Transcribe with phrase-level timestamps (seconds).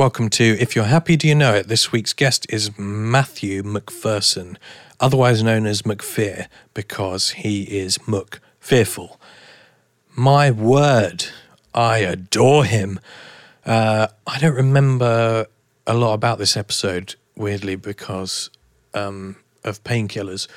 [0.00, 1.68] Welcome to If You're Happy, Do You Know It?
[1.68, 4.56] This week's guest is Matthew McPherson,
[4.98, 9.20] otherwise known as McFear, because he is Muck fearful.
[10.16, 11.26] My word,
[11.74, 12.98] I adore him.
[13.66, 15.44] Uh, I don't remember
[15.86, 18.48] a lot about this episode, weirdly, because
[18.94, 20.48] um, of painkillers.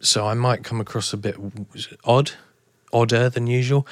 [0.00, 1.36] So I might come across a bit
[2.02, 2.30] odd,
[2.94, 3.86] odder than usual.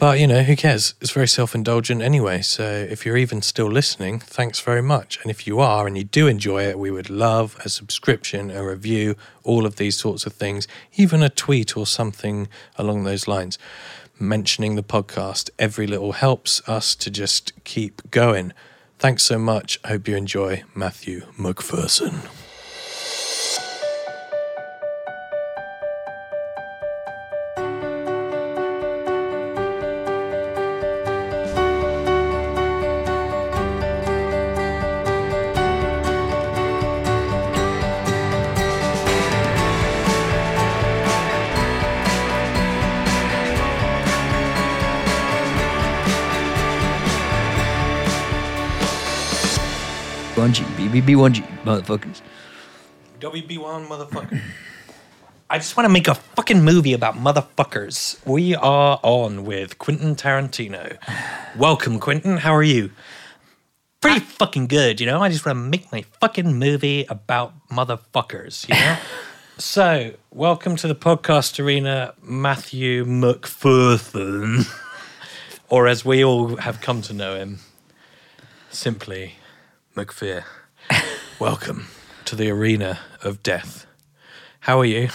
[0.00, 0.94] But, you know, who cares?
[1.02, 2.40] It's very self indulgent anyway.
[2.40, 5.20] So if you're even still listening, thanks very much.
[5.20, 8.64] And if you are and you do enjoy it, we would love a subscription, a
[8.64, 13.58] review, all of these sorts of things, even a tweet or something along those lines.
[14.18, 18.54] Mentioning the podcast, every little helps us to just keep going.
[18.98, 19.78] Thanks so much.
[19.84, 22.26] Hope you enjoy Matthew McPherson.
[51.00, 52.20] Bungie, BBB1G, motherfuckers.
[53.20, 54.40] WB1 motherfucker.
[55.48, 58.24] I just want to make a fucking movie about motherfuckers.
[58.26, 60.96] We are on with Quentin Tarantino.
[61.56, 62.38] Welcome, Quentin.
[62.38, 62.90] How are you?
[64.00, 65.20] Pretty fucking good, you know?
[65.20, 68.96] I just want to make my fucking movie about motherfuckers, you know?
[69.58, 74.66] so, welcome to the podcast arena, Matthew McPherson.
[75.68, 77.58] or as we all have come to know him,
[78.70, 79.34] simply
[79.96, 80.44] McPhear.
[81.38, 81.86] Welcome
[82.24, 83.86] to the arena of death.
[84.60, 85.08] How are you?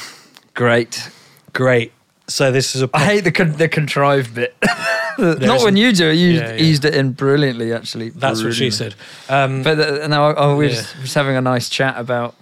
[0.53, 1.09] Great.
[1.53, 1.91] Great.
[2.27, 4.55] So this is a I hate the con- the contrived bit.
[5.17, 6.16] Not when you do it.
[6.16, 6.55] You Yeah, yeah.
[6.61, 8.09] eased it in brilliantly, actually.
[8.09, 8.95] That's what she said.
[9.30, 11.02] Um, But uh, no, I, I was Yeah.
[11.02, 12.35] just having a nice chat about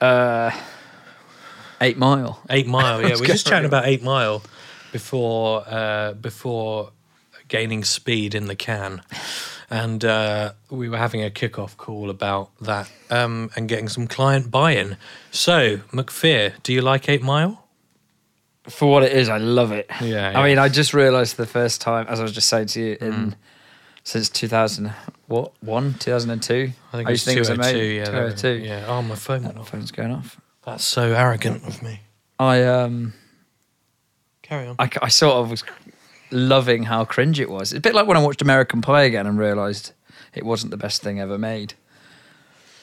[0.00, 0.50] uh,
[1.80, 2.40] Eight Mile.
[2.48, 3.00] eight Mile.
[3.02, 4.42] Yeah, we we're just chatting about Eight Mile
[4.92, 6.92] before uh, before
[7.48, 9.02] gaining speed in the can,
[9.70, 14.50] and uh, we were having a kickoff call about that um, and getting some client
[14.50, 14.96] buy-in.
[15.30, 17.64] So, McPhear, do you like Eight Mile?
[18.68, 19.86] For what it is, I love it.
[20.00, 20.38] Yeah, yeah.
[20.40, 22.96] I mean, I just realised the first time, as I was just saying to you,
[23.00, 23.34] in Mm.
[24.04, 24.92] since 2000,
[25.28, 26.72] what, 1, 2002?
[26.92, 27.78] I think was used to think it was 202.
[27.78, 27.96] amazing.
[27.96, 28.48] Yeah, that- 202.
[28.66, 28.84] yeah.
[28.88, 29.70] Oh, my phone went Oh, off.
[29.70, 30.40] phone's going off.
[30.66, 32.00] That's so arrogant of me.
[32.38, 33.14] I um
[34.42, 34.76] Carry on.
[34.78, 35.62] I, I sort of was
[36.30, 37.72] loving how cringe it was.
[37.72, 39.92] It's a bit like when I watched American Pie again and realised
[40.34, 41.74] it wasn't the best thing ever made.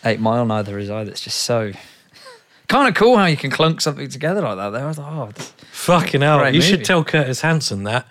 [0.06, 1.10] Eight Mile neither is either.
[1.12, 1.72] It's just so
[2.68, 4.70] kind of cool how you can clunk something together like that.
[4.70, 5.32] Though I was like, oh,
[5.72, 6.40] Fucking hell.
[6.40, 6.62] You movie.
[6.62, 8.08] should tell Curtis Hanson that.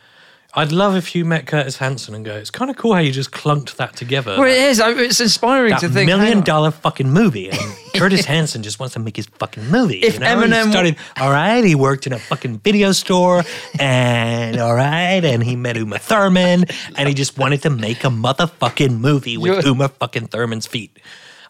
[0.59, 3.13] I'd love if you met Curtis Hanson and go, it's kind of cool how you
[3.13, 4.37] just clunked that together.
[4.39, 4.81] well, it is.
[4.81, 6.07] I- It's inspiring that to think.
[6.07, 7.51] million dollar fucking movie.
[7.51, 7.61] And
[7.95, 9.99] Curtis Hanson just wants to make his fucking movie.
[9.99, 10.27] If you know?
[10.37, 13.45] Eminem- he started, all right, he worked in a fucking video store,
[13.79, 16.65] and all right, and he met Uma Thurman,
[16.97, 20.99] and he just wanted to make a motherfucking movie with You're- Uma fucking Thurman's feet.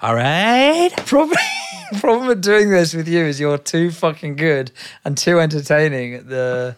[0.03, 1.39] All right, Problem,
[2.01, 4.71] problem with doing this with you is you're too fucking good
[5.05, 6.77] and too entertaining at the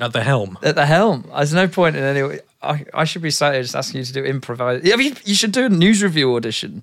[0.00, 0.58] at the helm.
[0.62, 1.28] at the helm.
[1.34, 2.38] There's no point in any.
[2.62, 4.82] I, I should be sat here just asking you to do improvise.
[4.84, 6.82] Yeah, you, you should do a news review audition.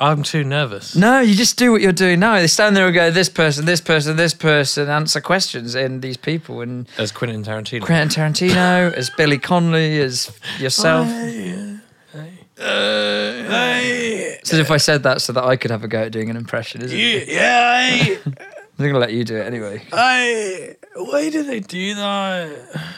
[0.00, 0.94] I'm too nervous.
[0.94, 2.36] No, you just do what you're doing now.
[2.36, 6.16] They stand there and go, this person, this person, this person, answer questions in these
[6.16, 6.60] people.
[6.60, 7.82] And As Quentin Tarantino.
[7.82, 10.30] Quentin Tarantino, as Billy Connolly, as
[10.60, 11.08] yourself.
[11.08, 11.78] hey
[12.12, 16.12] hey hey so if I said that so that I could have a go at
[16.12, 17.28] doing an impression, isn't it?
[17.28, 18.34] yeah, I, I'm
[18.78, 19.82] going to let you do it anyway.
[19.92, 20.76] I.
[20.98, 22.94] Why did they do that?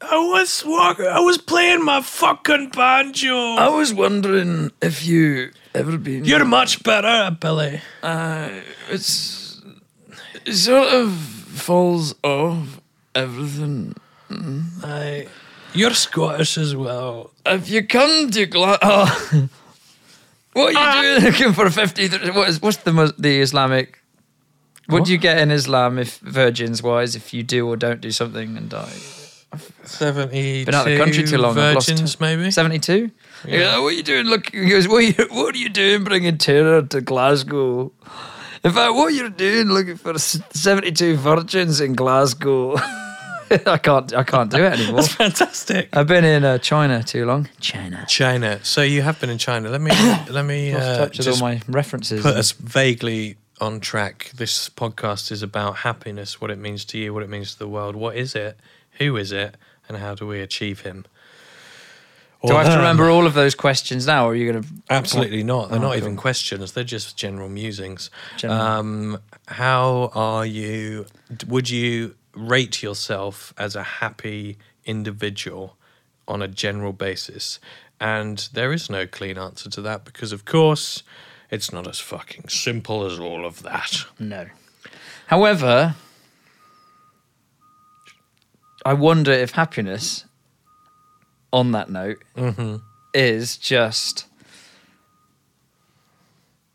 [0.00, 1.06] I was walking.
[1.06, 3.34] I was playing my fucking banjo.
[3.34, 6.24] I was wondering if you ever been.
[6.24, 7.80] You're much better, at Billy.
[8.02, 8.50] Uh,
[8.90, 9.62] it's
[10.44, 12.80] it sort of falls off
[13.14, 13.94] everything.
[14.82, 15.26] I.
[15.72, 17.30] You're Scottish as well.
[17.46, 19.06] If you come to Glasgow,
[20.52, 22.08] what are you doing looking for fifty?
[22.08, 23.99] What is what's the the Islamic?
[24.90, 28.10] What, do you get in Islam if virgins wise if you do or don't do
[28.10, 28.92] something and die?
[29.84, 30.64] Seventy.
[30.64, 32.50] Been out of the country too long, I've lost- Virgins, maybe.
[32.50, 33.10] Seventy two.
[33.46, 33.78] Yeah.
[33.80, 34.26] what are you doing?
[34.26, 37.92] Look, he goes, what are, you, what are you doing bringing terror to Glasgow?
[38.62, 42.76] In fact, what you're doing looking for s- 72 virgins in Glasgow.
[43.66, 44.96] I can't, I can't do it anymore.
[45.00, 45.88] That's fantastic.
[45.96, 47.48] I've been in uh, China too long.
[47.58, 48.04] China.
[48.06, 48.60] China.
[48.62, 49.70] So you have been in China.
[49.70, 49.90] Let me
[50.30, 52.22] let me Lost uh, touch with all just my references.
[52.22, 54.30] put us vaguely on track.
[54.34, 57.68] This podcast is about happiness, what it means to you, what it means to the
[57.68, 57.94] world.
[57.96, 58.58] What is it?
[58.98, 59.56] Who is it?
[59.88, 61.04] And how do we achieve him?
[62.42, 64.68] Do I have to remember all of those questions now, or are you going to?
[64.88, 65.68] Absolutely not.
[65.68, 65.96] They're Oh, not cool.
[65.98, 66.72] even questions.
[66.72, 68.08] They're just general musings.
[68.38, 68.60] General.
[68.60, 69.18] Um,
[69.48, 71.04] how are you?
[71.48, 75.76] Would you rate yourself as a happy individual
[76.26, 77.58] on a general basis?
[78.00, 81.02] And there is no clean answer to that because, of course,
[81.50, 84.04] it's not as fucking simple as all of that.
[84.18, 84.46] No.
[85.26, 85.94] However,
[88.84, 90.24] I wonder if happiness,
[91.52, 92.76] on that note, mm-hmm.
[93.12, 94.26] is just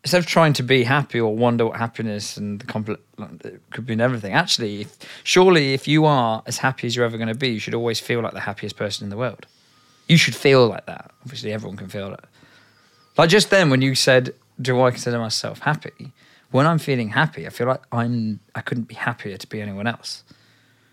[0.04, 3.00] instead of trying to be happy or wonder what happiness and the compl-
[3.44, 4.34] it could be in everything.
[4.34, 7.60] Actually, if, surely if you are as happy as you're ever going to be, you
[7.60, 9.48] should always feel like the happiest person in the world.
[10.08, 11.10] You should feel like that.
[11.24, 12.26] Obviously, everyone can feel that.
[13.18, 16.14] Like just then when you said, "Do I consider myself happy?"
[16.52, 18.40] When I'm feeling happy, I feel like I'm.
[18.54, 20.24] I couldn't be happier to be anyone else.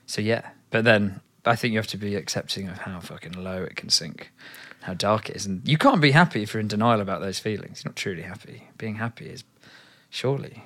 [0.06, 3.62] So yeah, but then I think you have to be accepting of how fucking low
[3.62, 4.32] it can sink,
[4.82, 7.38] how dark it is, and you can't be happy if you're in denial about those
[7.38, 7.82] feelings.
[7.84, 8.68] You're not truly happy.
[8.78, 9.44] Being happy is
[10.10, 10.64] surely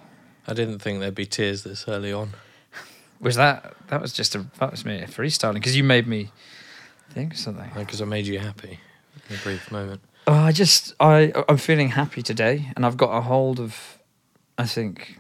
[0.49, 2.33] I didn't think there'd be tears this early on.
[3.21, 6.31] was that that was just a that was me freestyling because you made me
[7.11, 7.71] think something.
[7.75, 8.79] Because I made you happy
[9.29, 10.01] in a brief moment.
[10.27, 13.99] Oh, I just I I'm feeling happy today, and I've got a hold of.
[14.59, 15.19] I think.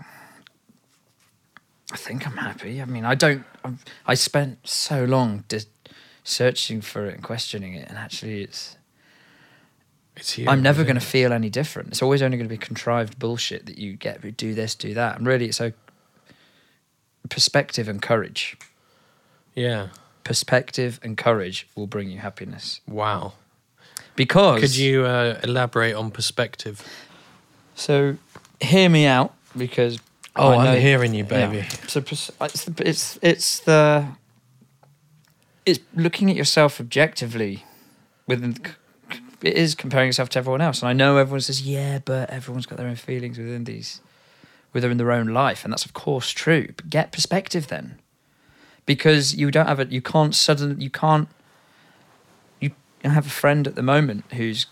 [1.92, 2.82] I think I'm happy.
[2.82, 3.44] I mean, I don't.
[3.64, 5.44] I'm, I spent so long
[6.24, 8.76] searching for it and questioning it, and actually, it's.
[10.16, 10.48] It's here.
[10.48, 11.90] I'm never going to feel any different.
[11.90, 14.36] It's always only going to be contrived bullshit that you get.
[14.36, 15.72] Do this, do that, and really, it's so.
[17.28, 18.56] Perspective and courage.
[19.54, 19.88] Yeah.
[20.24, 22.80] Perspective and courage will bring you happiness.
[22.86, 23.34] Wow.
[24.16, 26.82] Because Could you uh, elaborate on perspective?
[27.74, 28.16] So,
[28.60, 29.98] hear me out because.
[30.38, 31.46] Oh, I I'm hearing you, Yeah.
[31.46, 31.68] baby.
[31.88, 34.06] So pers- it's the, it's it's the
[35.64, 37.64] it's looking at yourself objectively.
[38.26, 38.56] Within
[39.42, 42.66] it is comparing yourself to everyone else, and I know everyone says, "Yeah, but everyone's
[42.66, 44.00] got their own feelings within these,
[44.72, 46.68] within their own life," and that's of course true.
[46.76, 47.98] But get perspective then,
[48.84, 49.90] because you don't have it.
[49.90, 50.82] You can't suddenly.
[50.82, 51.28] You can't.
[53.06, 54.66] You have a friend at the moment who's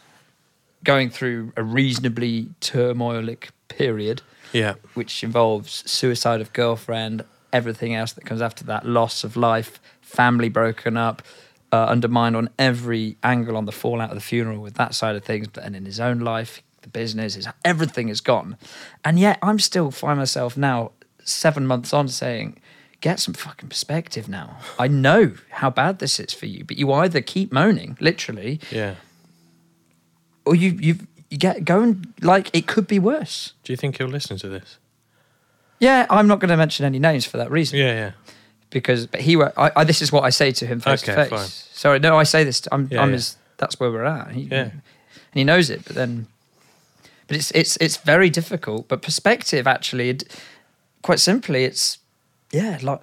[0.82, 4.22] going through a reasonably turmoilic period
[4.52, 4.74] Yeah.
[4.94, 7.22] which involves suicide of girlfriend,
[7.52, 11.22] everything else that comes after that, loss of life, family broken up,
[11.70, 15.22] uh, undermined on every angle on the fallout of the funeral with that side of
[15.24, 18.56] things, but and in his own life, the business, is everything is gone.
[19.04, 20.90] And yet I'm still find myself now
[21.22, 22.58] seven months on saying,
[23.08, 24.48] get some fucking perspective now.
[24.84, 25.22] I know
[25.60, 28.94] how bad this is for you, but you either keep moaning, literally, Yeah.
[30.46, 30.94] or you you
[31.30, 33.52] you get going like it could be worse.
[33.64, 34.78] Do you think he'll listen to this?
[35.80, 37.78] Yeah, I'm not going to mention any names for that reason.
[37.78, 38.12] Yeah, yeah.
[38.70, 41.22] because but he I, I this is what I say to him face Okay, to
[41.22, 41.30] face.
[41.30, 41.48] fine.
[41.82, 42.60] Sorry, no, I say this.
[42.62, 43.14] To, I'm Yeah, I'm yeah.
[43.16, 43.36] his.
[43.56, 44.32] That's where we're at.
[44.32, 44.70] He, Yeah.
[44.70, 45.84] and he knows it.
[45.86, 46.26] But then,
[47.28, 48.88] but it's it's it's very difficult.
[48.88, 50.18] But perspective, actually,
[51.02, 51.98] quite simply, it's
[52.54, 53.00] yeah, like.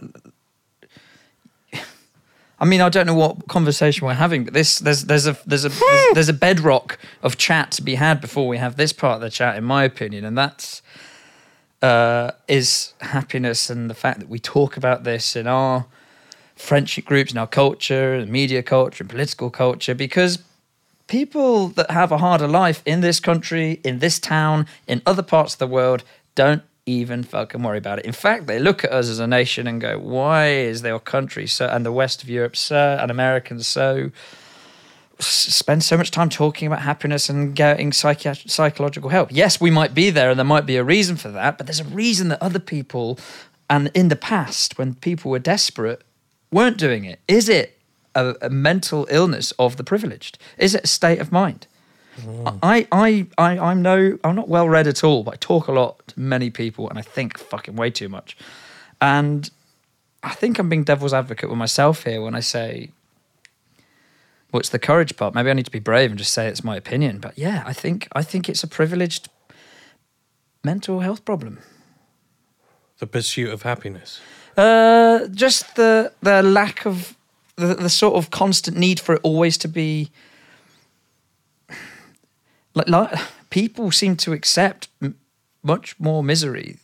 [2.57, 5.65] I mean, I don't know what conversation we're having, but this there's there's a there's
[5.65, 9.15] a there's, there's a bedrock of chat to be had before we have this part
[9.15, 10.81] of the chat, in my opinion, and that's
[11.81, 15.87] uh, is happiness and the fact that we talk about this in our
[16.55, 20.43] friendship groups, in our culture, and media culture, and political culture, because
[21.07, 25.53] people that have a harder life in this country, in this town, in other parts
[25.53, 26.03] of the world
[26.35, 28.05] don't even fucking worry about it.
[28.05, 31.47] In fact, they look at us as a nation and go, "Why is their country
[31.47, 34.11] so and the West of Europe so and Americans so?"
[35.19, 39.29] spend so much time talking about happiness and getting psychological help.
[39.31, 41.79] Yes, we might be there and there might be a reason for that, but there's
[41.79, 43.19] a reason that other people
[43.69, 46.01] and in the past when people were desperate
[46.51, 47.19] weren't doing it.
[47.27, 47.77] Is it
[48.15, 50.39] a, a mental illness of the privileged?
[50.57, 51.67] Is it a state of mind?
[52.61, 55.71] I, I, I, I'm no, I'm not well read at all, but I talk a
[55.71, 58.37] lot to many people and I think fucking way too much.
[58.99, 59.49] And
[60.21, 62.91] I think I'm being devil's advocate with myself here when I say
[64.51, 65.33] well, it's the courage part.
[65.33, 67.19] Maybe I need to be brave and just say it's my opinion.
[67.19, 69.29] But yeah, I think I think it's a privileged
[70.63, 71.59] mental health problem.
[72.99, 74.19] The pursuit of happiness.
[74.57, 77.15] Uh, just the the lack of
[77.55, 80.11] the the sort of constant need for it always to be
[82.73, 85.15] like, like people seem to accept m-
[85.63, 86.77] much more misery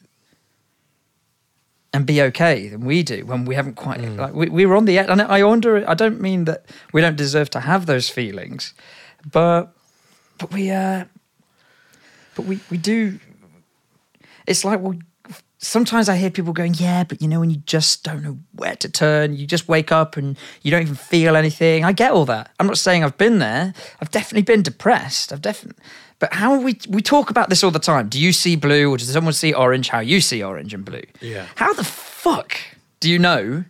[1.93, 4.85] and be okay than we do when we haven't quite like we, we were on
[4.85, 8.09] the edge and i wonder i don't mean that we don't deserve to have those
[8.09, 8.73] feelings
[9.31, 9.73] but
[10.37, 11.05] but we uh
[12.35, 13.19] but we we do
[14.45, 14.99] it's like we
[15.59, 18.75] sometimes I hear people going, yeah, but you know, when you just don't know where
[18.77, 21.83] to turn, you just wake up and you don't even feel anything.
[21.83, 22.51] I get all that.
[22.59, 23.73] I'm not saying I've been there.
[24.01, 25.33] I've definitely been depressed.
[25.33, 25.81] I've definitely.
[26.19, 28.09] But how we we talk about this all the time.
[28.09, 29.89] Do you see blue or does someone see orange?
[29.89, 31.03] How you see orange and blue?
[31.21, 31.45] Yeah.
[31.55, 32.57] How the fuck
[32.99, 33.65] do you know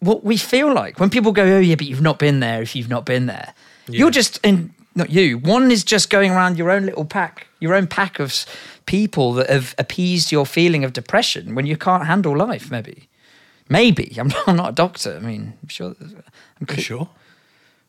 [0.00, 2.74] what we feel like when people go, "Oh yeah, but you've not been there if
[2.74, 3.54] you've not been there."
[3.86, 5.38] You're just in not you.
[5.38, 8.44] One is just going around your own little pack, your own pack of
[8.86, 12.70] people that have appeased your feeling of depression when you can't handle life.
[12.70, 13.08] Maybe,
[13.68, 15.16] maybe I'm not, I'm not a doctor.
[15.16, 15.94] I mean, I'm sure.
[16.00, 17.08] I'm You sure?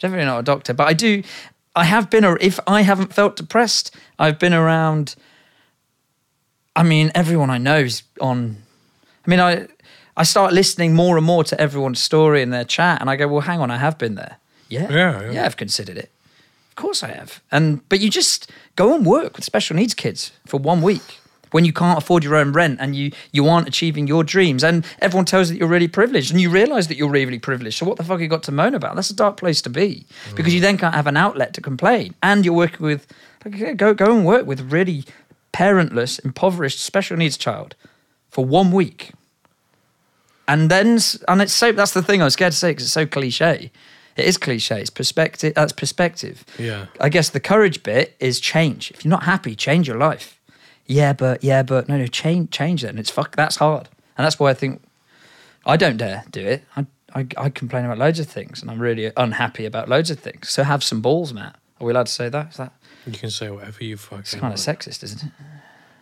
[0.00, 1.22] definitely not a doctor, but I do.
[1.76, 2.24] I have been.
[2.40, 5.14] If I haven't felt depressed, I've been around.
[6.74, 8.56] I mean, everyone I know is on.
[9.26, 9.66] I mean, I
[10.16, 13.28] I start listening more and more to everyone's story in their chat, and I go,
[13.28, 14.38] "Well, hang on, I have been there.
[14.68, 15.44] Yeah, Yeah, yeah.
[15.44, 16.10] I've considered it.
[16.80, 17.42] Of course, I have.
[17.52, 21.18] And but you just go and work with special needs kids for one week
[21.50, 24.86] when you can't afford your own rent and you you aren't achieving your dreams, and
[24.98, 27.76] everyone tells you that you're really privileged, and you realise that you're really privileged.
[27.76, 28.96] So what the fuck you got to moan about?
[28.96, 30.36] That's a dark place to be mm.
[30.36, 33.06] because you then can't have an outlet to complain, and you're working with
[33.44, 35.04] like, go go and work with really
[35.52, 37.76] parentless, impoverished special needs child
[38.30, 39.12] for one week.
[40.48, 42.94] And then, and it's so that's the thing I was scared to say because it's
[42.94, 43.70] so cliche.
[44.20, 44.80] It is cliche.
[44.80, 45.54] It's perspective.
[45.54, 46.44] That's perspective.
[46.58, 46.86] Yeah.
[47.00, 48.90] I guess the courage bit is change.
[48.92, 50.38] If you're not happy, change your life.
[50.86, 52.84] Yeah, but yeah, but no, no, change, change.
[52.84, 53.36] And it's fuck.
[53.36, 54.82] That's hard, and that's why I think
[55.64, 56.64] I don't dare do it.
[56.76, 60.18] I, I, I complain about loads of things, and I'm really unhappy about loads of
[60.18, 60.48] things.
[60.50, 61.56] So have some balls, Matt.
[61.80, 62.50] Are we allowed to say that?
[62.50, 62.72] Is that
[63.06, 64.80] You can say whatever you fucking it's kind of want.
[64.80, 65.32] sexist, isn't it?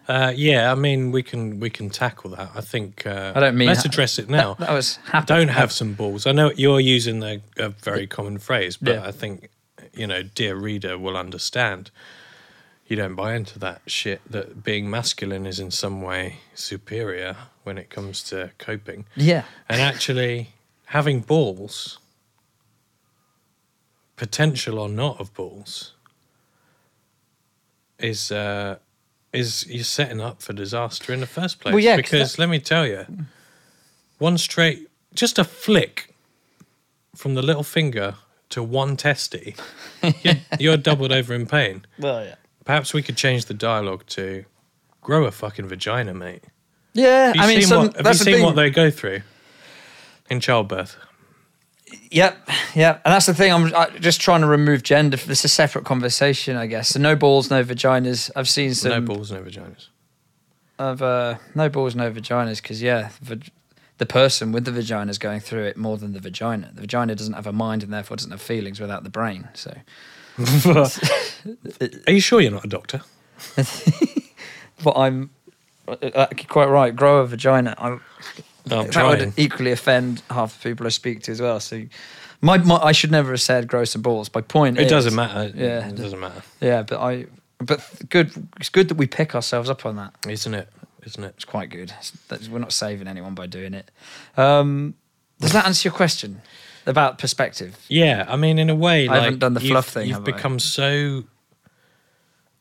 [0.09, 2.51] Uh, yeah, I mean, we can we can tackle that.
[2.55, 3.07] I think.
[3.07, 4.55] Uh, I don't mean Let's address it now.
[4.55, 5.27] That, that was happy.
[5.27, 6.27] Don't have some balls.
[6.27, 9.07] I know you're using a, a very common phrase, but Yeah.
[9.07, 9.51] I think
[9.93, 11.91] you know, dear reader will understand.
[12.87, 17.77] You don't buy into that shit that being masculine is in some way superior when
[17.77, 19.05] it comes to coping.
[19.15, 19.43] Yeah.
[19.69, 20.55] And actually,
[20.87, 21.99] having balls,
[24.17, 25.93] potential or not of balls,
[27.99, 28.79] is uh,
[29.33, 31.73] is you're setting up for disaster in the first place.
[31.75, 33.07] Well, yeah, 'cause because that- let me tell you,
[34.19, 36.15] one straight, just a flick
[37.15, 38.15] from the little finger
[38.51, 39.55] to one testy,
[40.23, 41.85] you're, you're doubled over in pain.
[41.99, 42.35] Well, yeah.
[42.65, 44.45] Perhaps we could change the dialogue to
[45.03, 46.45] grow a fucking vagina, mate.
[46.95, 48.45] Yeah, Have you I mean, seen, some, what, have that's you the seen thing.
[48.45, 49.21] what they go through
[50.31, 50.97] in childbirth?
[52.11, 53.53] Yep, yep, and that's the thing.
[53.53, 55.17] I'm I, just trying to remove gender.
[55.17, 56.89] This is a separate conversation, I guess.
[56.91, 58.31] So no balls, no vaginas.
[58.35, 59.89] I've seen some no balls, no vaginas.
[60.79, 63.51] of uh, no balls, no vaginas because yeah, vag-
[63.99, 66.71] the person with the vagina is going through it more than the vagina.
[66.75, 69.49] The vagina doesn't have a mind and therefore doesn't have feelings without the brain.
[69.55, 69.75] So
[72.07, 73.03] Are you sure you're not a doctor?
[74.85, 75.31] but I'm
[75.89, 76.95] uh, uh, quite right.
[76.95, 77.75] Grow a vagina.
[77.77, 78.01] I'm,
[78.71, 79.19] No, that trying.
[79.19, 81.61] would equally offend half the people I speak to as well.
[81.61, 81.85] So
[82.41, 84.31] my, my I should never have said grow some balls.
[84.35, 85.53] My point It is, doesn't matter.
[85.57, 85.89] Yeah.
[85.89, 87.27] It doesn't matter, Yeah, but I
[87.59, 88.31] but good.
[88.61, 90.15] It's good that we pick ourselves up on that.
[90.29, 90.69] isn't it?
[91.05, 91.35] Isn't it?
[91.37, 91.93] It's quite good.
[91.99, 93.91] It's, we're not saving anyone by doing it.
[94.37, 94.95] Um,
[95.41, 96.43] does that answer your question
[96.87, 97.79] about perspective?
[97.89, 100.19] Yeah, I mean, in a way, I like haven't done the you've- fluff thing, You've
[100.19, 100.33] have I?
[100.37, 101.25] become so.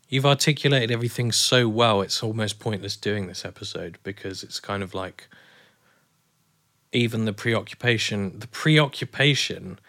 [0.09, 2.01] You've articulated everything so well.
[2.01, 5.27] It's almost pointless doing this episode because it's kind of like.
[6.93, 9.79] Even the preoccupation, the preoccupation,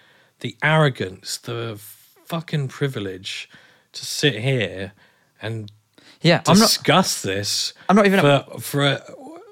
[0.40, 1.76] the arrogance, the
[2.25, 3.49] fucking privilege
[3.93, 4.93] to sit here
[5.40, 5.71] and
[6.21, 6.64] Yeah, I'm not.
[6.67, 7.73] discuss this.
[7.88, 9.02] I'm not even- for for a,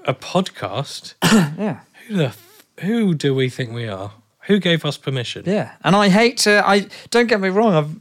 [0.06, 1.14] a podcast.
[1.58, 2.34] Yeah, who the
[2.80, 4.12] who do we think we are?
[4.48, 5.44] Who gave us permission?
[5.46, 6.62] yeah, and I hate to.
[6.68, 7.72] I don't get me wrong.
[7.74, 7.96] I've.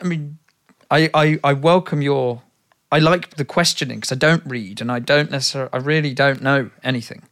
[0.00, 0.38] I mean,
[0.90, 2.42] I I, I welcome your.
[2.92, 5.70] I like the questioning because I don't read and I don't necessarily.
[5.72, 7.22] I really don't know anything.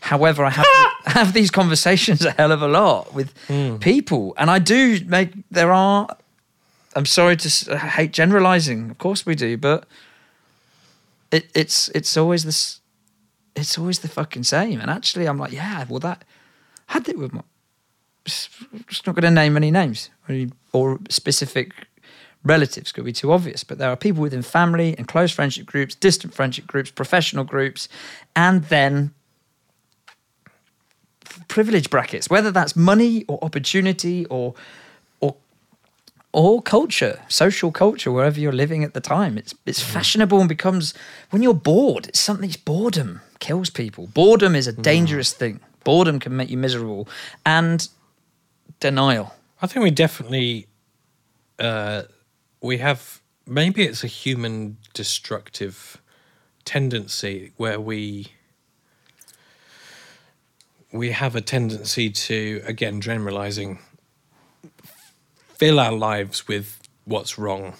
[0.00, 0.66] However, I have
[1.06, 3.76] have these conversations a hell of a lot with hmm.
[3.76, 5.32] people, and I do make.
[5.50, 6.16] There are.
[6.94, 8.90] I'm sorry to s- I hate generalizing.
[8.90, 9.86] Of course we do, but
[11.30, 12.80] it, it's it's always this.
[13.56, 14.80] It's always the fucking same.
[14.80, 16.24] And actually, I'm like, yeah, well, that
[16.86, 17.42] had it with my.
[18.24, 21.72] Just not going to name any names or, or specific
[22.44, 22.92] relatives.
[22.92, 26.34] Could be too obvious, but there are people within family and close friendship groups, distant
[26.34, 27.88] friendship groups, professional groups,
[28.36, 29.14] and then
[31.48, 34.54] privilege brackets, whether that's money or opportunity or
[35.20, 35.36] or
[36.32, 39.38] or culture, social culture, wherever you're living at the time.
[39.38, 40.94] It's it's fashionable and becomes
[41.30, 44.08] when you're bored, it's something it's boredom kills people.
[44.08, 45.60] Boredom is a dangerous thing.
[45.84, 47.08] Boredom can make you miserable.
[47.46, 47.88] And
[48.80, 49.34] denial.
[49.60, 50.66] I think we definitely
[51.58, 52.02] uh,
[52.60, 56.00] we have maybe it's a human destructive
[56.64, 58.28] tendency where we
[60.92, 63.78] we have a tendency to again generalizing
[65.54, 67.74] fill our lives with what's wrong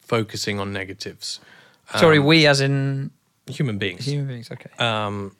[0.00, 1.40] focusing on negatives
[1.96, 3.10] Sorry, we as in
[3.46, 4.50] human beings human beings.
[4.50, 4.70] Okay.
[4.78, 5.36] um,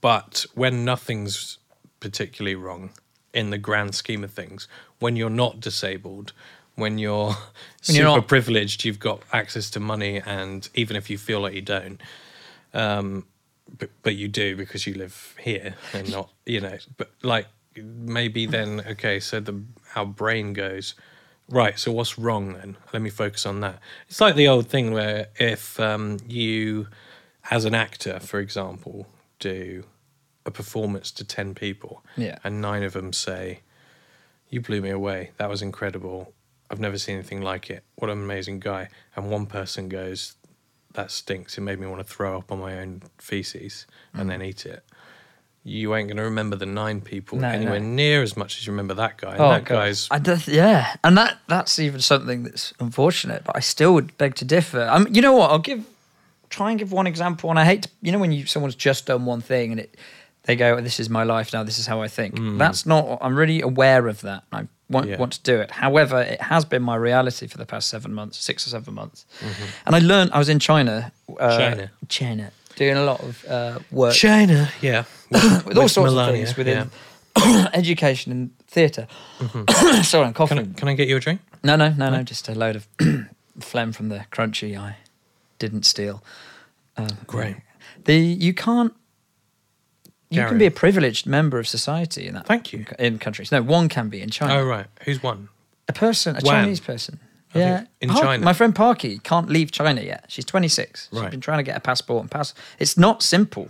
[0.00, 1.58] but when nothing's
[2.00, 2.90] particularly wrong
[3.32, 6.32] in the grand scheme of things, when you're not disabled,
[6.74, 7.28] when you're
[7.86, 11.54] When super you're privileged, you've got access to money, and even if you feel like
[11.54, 12.00] you don't,
[12.74, 13.26] um,
[13.78, 17.46] but, but you do because you live here and not, you know, but like
[17.76, 19.60] maybe then, okay, so the
[19.94, 20.94] our brain goes,
[21.48, 22.76] right, so what's wrong then?
[22.92, 23.80] Let me focus on that.
[24.08, 26.88] It's like the old thing where if um, you,
[27.50, 29.06] as an actor, for example,
[29.38, 29.84] do
[30.44, 32.38] a performance to 10 people Yeah.
[32.44, 33.60] and nine of them say,
[34.48, 35.32] you blew me away.
[35.38, 36.32] That was incredible.
[36.70, 37.82] I've never seen anything like it.
[37.96, 38.88] What an amazing guy.
[39.16, 40.34] And one person goes,
[40.96, 41.56] that stinks.
[41.56, 44.82] It made me want to throw up on my own feces and then eat it.
[45.64, 47.40] You ain't going to remember the nine people Mm.
[47.42, 47.86] No, anywhere no.
[47.86, 49.32] near as much as you remember that guy.
[49.32, 49.74] And Oh, that God.
[49.74, 53.42] guy's I yeah, and that that's even something that's unfortunate.
[53.44, 54.82] But I still would beg to differ.
[54.82, 55.50] I'm, you know what?
[55.50, 55.84] I'll give
[56.50, 57.50] try and give one example.
[57.50, 59.96] And I hate, to, you know, when you someone's just done one thing and it
[60.46, 61.62] they go, "This is my life now.
[61.64, 63.18] This is how I think." That's not.
[63.20, 64.42] I'm really aware of that.
[64.52, 65.18] I want Yeah.
[65.18, 65.70] want to do it.
[65.72, 69.26] However, it has been my reality for the past seven months, six or seven months.
[69.84, 70.30] And I learned.
[70.32, 71.12] I was in China.
[71.38, 71.90] Uh, China.
[72.08, 72.50] China.
[72.76, 74.70] Doing a lot of uh, work China.
[74.82, 75.04] Yeah.
[75.30, 76.90] with all With sorts Melania, of things within
[77.74, 79.06] education and theatre.
[80.02, 80.58] Sorry, I'm coughing.
[80.58, 81.40] Can I, can I get you a drink?
[81.64, 82.22] No, no, no, no.
[82.22, 82.86] Just a load of
[83.60, 84.96] phlegm from the crunchy I
[85.58, 86.22] didn't steal.
[86.96, 87.56] Uh, Great.
[88.04, 88.92] The you can't.
[90.30, 92.46] You can be a privileged member of society in that.
[92.46, 92.84] Thank you.
[92.98, 94.54] In countries, no, one can be in China.
[94.54, 94.86] Oh, right.
[95.04, 95.48] Who's one?
[95.88, 96.64] A person, a Wham.
[96.64, 97.20] Chinese person.
[97.54, 98.44] I Yeah, in Park- China.
[98.44, 100.24] My friend Parky can't leave China yet.
[100.28, 101.08] She's 26.
[101.10, 101.30] She's Right.
[101.30, 102.54] been trying to get a passport and pass.
[102.80, 103.68] It's not simple.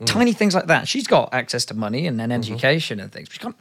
[0.00, 0.06] Mm.
[0.06, 0.88] Tiny things like that.
[0.88, 2.52] She's got access to money and then Mm-hmm.
[2.54, 3.28] education and things.
[3.28, 3.56] But she can't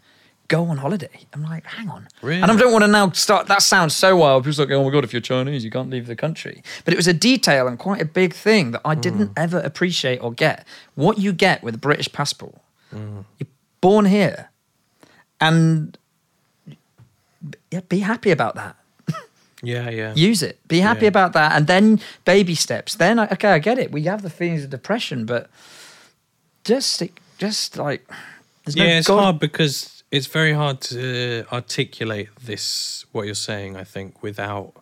[0.56, 1.18] go on holiday.
[1.34, 2.08] I'm like, hang on.
[2.22, 2.42] Really?
[2.42, 3.48] And I don't want to now start.
[3.48, 4.44] That sounds so wild.
[4.44, 6.62] People's like, oh my god, if you're Chinese, you can't leave the country.
[6.86, 9.44] But it was a detail and quite a big thing that I didn't Mm.
[9.46, 10.66] ever appreciate or get.
[10.96, 12.56] What you get with a British passport,
[12.94, 13.26] Mm.
[13.40, 13.48] you're
[13.82, 14.50] born here,
[15.42, 15.98] and
[17.72, 18.76] yeah, be happy about that
[19.64, 20.14] Yeah, yeah.
[20.16, 21.10] use it be happy Yeah.
[21.16, 24.64] about that and then baby steps then okay i get it we have the feelings
[24.64, 25.50] of depression but
[26.64, 27.04] just
[27.38, 28.02] just like
[28.78, 33.76] no yeah, it's God- hard because it's very hard to articulate this what you're saying.
[33.84, 34.74] I think without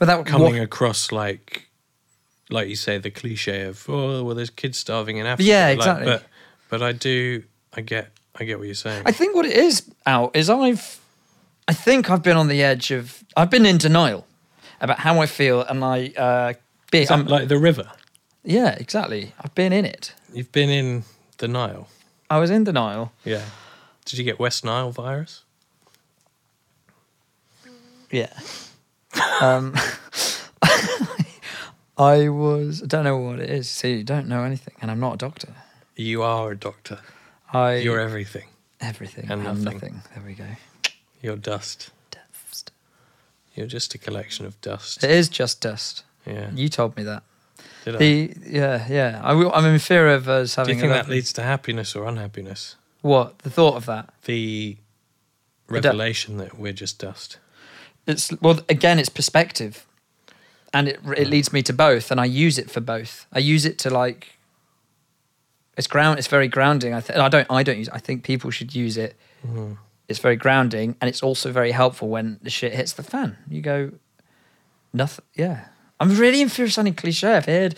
[0.00, 1.68] without coming wa- across like,
[2.50, 5.48] like you say, the cliche of oh well, there's kids starving in Africa.
[5.48, 6.06] Yeah, Like, exactly.
[6.06, 6.22] but
[6.70, 7.42] but I do,
[7.76, 8.06] I get,
[8.40, 9.02] I get what you're saying.
[9.06, 9.74] i think what it is
[10.06, 10.98] out is i've
[11.68, 14.26] i think i've been on the edge of i've been in denial
[14.80, 16.52] about how i feel and i uh
[16.90, 17.90] be, I'm- like the river.
[18.44, 21.04] yeah exactly i've been in it You've been in
[21.42, 21.86] Nile.
[22.30, 23.44] i was in denial Yeah.
[24.04, 25.44] Did you get West Nile virus?
[28.10, 28.28] yeah
[29.40, 29.74] um
[31.96, 35.00] i was i don't know what it is see you don't know anything and i'm
[35.00, 35.48] not a doctor
[35.96, 36.98] You are a doctor.
[37.52, 38.48] i You're everything.
[38.80, 39.64] everything and nothing.
[39.64, 40.44] nothing there we go
[41.22, 41.90] You're dust.
[42.10, 42.70] Dust.
[43.54, 45.04] You're just a collection of dust.
[45.04, 46.04] It is just dust.
[46.26, 46.50] Yeah.
[46.54, 47.22] You told me that.
[47.84, 48.34] Did I?
[48.58, 49.20] Yeah yeah.
[49.22, 50.74] I, I'm in fear of us Do having.
[50.76, 52.76] you think a- that leads to happiness or unhappiness?
[53.02, 54.12] What the thought of that?
[54.24, 54.78] The
[55.68, 57.38] revelation that we're just dust.
[58.06, 58.98] It's well again.
[58.98, 59.86] It's perspective,
[60.72, 63.26] and it it leads me to both, and I use it for both.
[63.32, 64.38] I use it to like.
[65.76, 66.18] It's ground.
[66.18, 66.94] It's very grounding.
[66.94, 67.46] I th- I don't.
[67.50, 67.88] I don't use.
[67.90, 69.16] I think people should use it.
[69.46, 69.74] Mm-hmm.
[70.08, 73.38] It's very grounding, and it's also very helpful when the shit hits the fan.
[73.48, 73.92] You go,
[74.92, 75.24] nothing.
[75.34, 75.66] Yeah,
[76.02, 77.32] I'm really in fear of sounding cliche.
[77.36, 77.74] I've heard,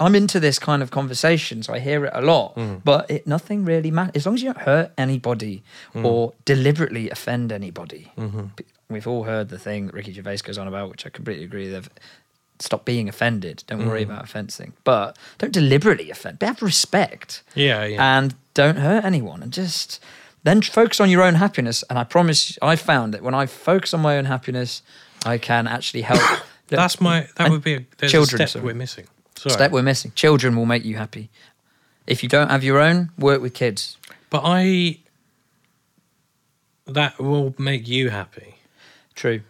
[0.00, 2.56] I'm into this kind of conversation, so I hear it a lot.
[2.56, 2.80] Mm.
[2.84, 5.62] But it nothing really matters as long as you don't hurt anybody
[5.94, 6.04] Mm.
[6.04, 8.10] or deliberately offend anybody.
[8.18, 8.46] Mm-hmm.
[8.88, 11.70] We've all heard the thing that Ricky Gervais goes on about, which I completely agree
[11.72, 11.88] with.
[12.58, 13.62] Stop being offended.
[13.66, 14.10] Don't worry Mm.
[14.10, 16.38] about offending, but don't deliberately offend.
[16.38, 18.16] But have respect Yeah, yeah.
[18.18, 20.00] and don't hurt anyone and just
[20.44, 23.92] then focus on your own happiness and i promise i found that when i focus
[23.92, 24.80] on my own happiness
[25.26, 26.22] i can actually help
[26.68, 27.28] That's my.
[27.36, 28.64] That would be a there's children, a step sorry.
[28.64, 29.06] we're missing.
[29.36, 29.52] Sorry.
[29.52, 31.28] step we're missing children will make you happy
[32.06, 33.98] if you don't have your own work with kids
[34.30, 35.00] But I.
[36.86, 38.56] That will make you happy.
[39.14, 39.42] true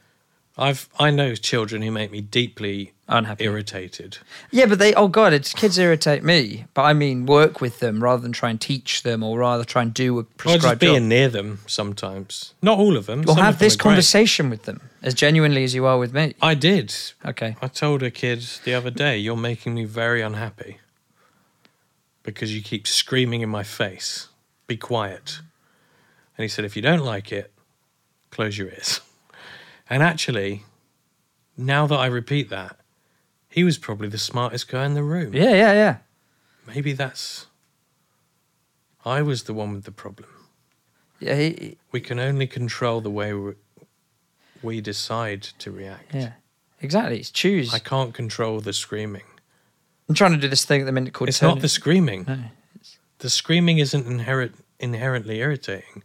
[0.58, 4.18] I've I know children who make me deeply unhappy irritated.
[4.50, 8.02] yeah but they oh god it's kids irritate me but i mean work with them
[8.02, 10.80] rather than try and teach them or rather try and do a Or just prescribed
[10.80, 12.54] being job near them sometimes.
[12.62, 13.20] Not all of them.
[13.20, 13.82] or Some have them this are great.
[13.90, 16.34] conversation with them as genuinely as you are with me.
[16.42, 16.92] I did.
[17.24, 17.56] Okay.
[17.62, 20.80] I told a kid the other day, "You're making me very unhappy
[22.24, 24.28] because you keep screaming in my face.
[24.66, 25.40] Be quiet."
[26.36, 27.52] And he said, "If you don't like it,
[28.30, 29.00] close your ears."
[29.88, 30.64] And actually,
[31.56, 32.76] now that I repeat that,
[33.56, 35.34] he was probably the smartest guy in the room.
[35.34, 35.96] Yeah, yeah, yeah.
[36.66, 37.46] Maybe that's.
[39.02, 40.28] I was the one with the problem.
[41.20, 43.54] Yeah, he, We can only control the way we,
[44.62, 46.14] we decide to react.
[46.14, 46.32] yeah.
[46.82, 47.18] Exactly.
[47.18, 47.72] It's choose.
[47.72, 49.22] I can't control the screaming.
[50.10, 52.26] I'm trying to do this thing at the minute called It's not the screaming.
[52.28, 52.38] No.
[53.20, 56.02] The screaming isn't inherent, inherently irritating.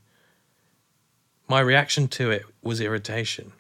[1.50, 3.52] My reaction to it was irritation,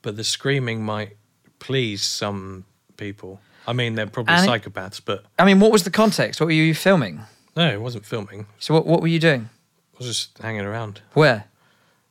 [0.00, 1.18] but the screaming might
[1.58, 2.64] please some
[2.96, 3.40] people.
[3.66, 6.40] I mean, they're probably And psychopaths, but I mean, what was the context?
[6.40, 7.20] What were you filming?
[7.56, 8.46] no, it wasn't filming.
[8.58, 9.48] So what, what were you doing?
[9.94, 11.44] I was just hanging around Where?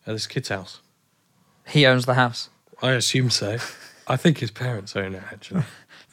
[0.05, 0.79] at this kid's house.
[1.67, 2.49] He owns the house.
[2.81, 3.57] I assume so.
[4.07, 5.63] I think his parents own it, actually.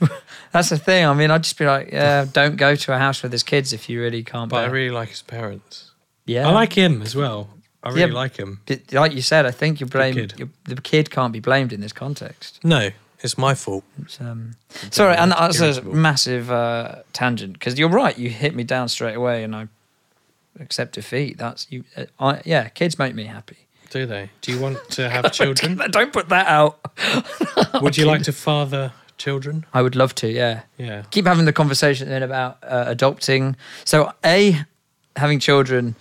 [0.52, 1.04] That's the thing.
[1.06, 3.72] I mean, I'd just be like, yeah, don't go to a house with his kids
[3.72, 4.50] if you really can't.
[4.50, 5.92] But I bear- really like his parents.
[6.26, 7.48] yeah, I like him as well.
[7.82, 8.18] I really Yeah.
[8.18, 8.60] like him.
[8.66, 10.34] But like you said, I think you blame kid.
[10.38, 12.60] you- the kid can't be blamed in this context.
[12.64, 13.84] No, it's my fault.
[14.02, 14.56] It's, um,
[14.90, 18.16] sorry, and that's a massive uh, tangent because you're right.
[18.16, 19.68] You hit me down straight away, and I
[20.60, 21.38] accept defeat.
[21.38, 21.84] That's you.
[21.96, 23.56] Uh, I, yeah, kids make me happy.
[23.90, 24.30] Do they?
[24.42, 25.80] Do you want to have children?
[25.90, 26.78] Don't put that out.
[27.82, 29.64] Would you like to father children?
[29.74, 30.28] I would love to.
[30.30, 30.62] Yeah.
[30.76, 31.02] Yeah.
[31.10, 33.56] keep having the conversation then about uh, adopting.
[33.84, 34.64] So, a
[35.16, 35.96] having children,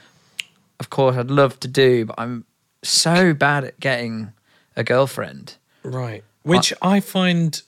[0.80, 2.46] of course, I'd love to do, but I'm
[2.84, 4.34] so bad at getting
[4.76, 5.56] a girlfriend.
[5.84, 6.24] Right.
[6.48, 7.62] Which I find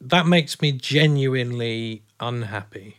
[0.00, 2.98] that makes me genuinely unhappy.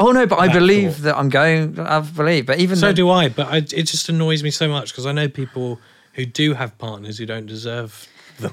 [0.00, 1.02] Oh no, but I believe thought.
[1.04, 1.78] that I'm going.
[1.78, 4.68] I believe, but even So though, do I, but I, it just annoys me so
[4.68, 5.78] much because I know people
[6.14, 8.52] who do have partners who don't deserve them.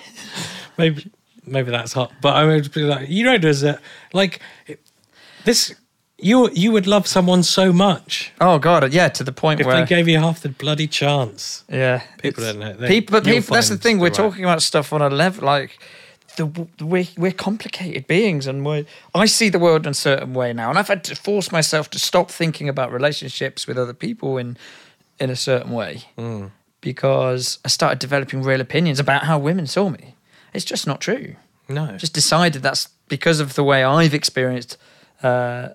[0.78, 1.10] maybe,
[1.44, 3.80] maybe that's hot, but I would be like, you don't deserve
[4.12, 4.40] like
[5.44, 5.74] this.
[6.18, 9.76] You you would love someone so much oh god, yeah, to the point if where
[9.80, 11.64] they gave you half the bloody chance.
[11.68, 12.72] yeah, People don't know.
[12.72, 13.98] They- People, but people, that's the thing.
[13.98, 15.78] We're right- talking about stuff on a level like.
[16.36, 16.44] The,
[16.84, 20.68] we're, we're complicated beings and we're, I see the world in a certain way now.
[20.68, 24.58] And I've had to force myself to stop thinking about relationships with other people in,
[25.18, 26.48] in a certain way Hmm.
[26.82, 30.14] because I started developing real opinions about how women saw me.
[30.52, 31.36] It's just not true.
[31.70, 34.76] No, Just decided that's because of the way I've experienced
[35.22, 35.70] uh,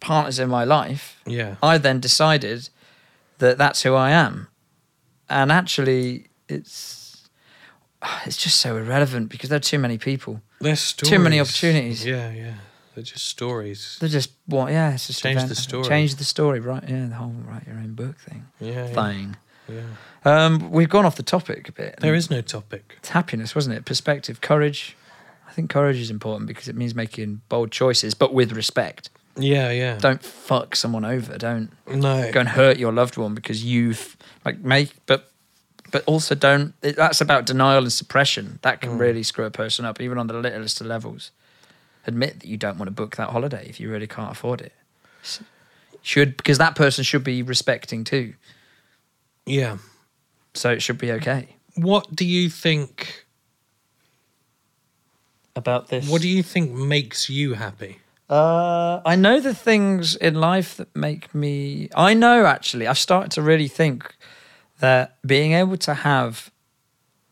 [0.00, 1.20] partners in my life.
[1.26, 1.56] yeah.
[1.62, 2.68] I then decided
[3.38, 4.48] that that's who I am,
[5.28, 7.28] and actually, it's
[8.26, 10.40] it's just so irrelevant because there are too many people.
[10.60, 11.10] There's stories.
[11.10, 12.04] Too many opportunities.
[12.04, 12.54] Yeah, yeah.
[12.94, 13.98] They're just stories.
[14.00, 15.84] They're just want, yeah, it's just Change the story.
[15.84, 16.82] Change the story, right?
[16.88, 18.46] Yeah, the whole write your own book thing.
[18.58, 18.86] Yeah, yeah.
[18.86, 19.36] Thing.
[19.68, 19.82] yeah.
[20.24, 21.96] Um, we've gone off the topic a bit.
[22.00, 22.94] There is no topic.
[22.96, 23.84] It's happiness, wasn't it?
[23.84, 24.96] Perspective, courage.
[25.46, 29.10] I think courage is important because it means making bold choices, but with respect.
[29.38, 29.98] Yeah, yeah.
[29.98, 31.36] Don't fuck someone over.
[31.36, 32.30] Don't no.
[32.32, 35.30] go and hurt your loved one because you've like make but
[35.90, 38.98] but also don't it, that's about denial and suppression that can mm.
[39.00, 41.30] really screw a person up even on the littlest of levels
[42.06, 44.72] admit that you don't want to book that holiday if you really can't afford it
[46.02, 48.34] should because that person should be respecting too
[49.44, 49.78] Yeah.
[50.54, 53.26] so it should be okay What do you think?
[55.54, 58.00] about this What do you think makes you happy?
[58.28, 61.88] Uh, I know the things in life that make me.
[61.94, 62.86] I know actually.
[62.88, 64.14] I've started to really think
[64.80, 66.50] that being able to have.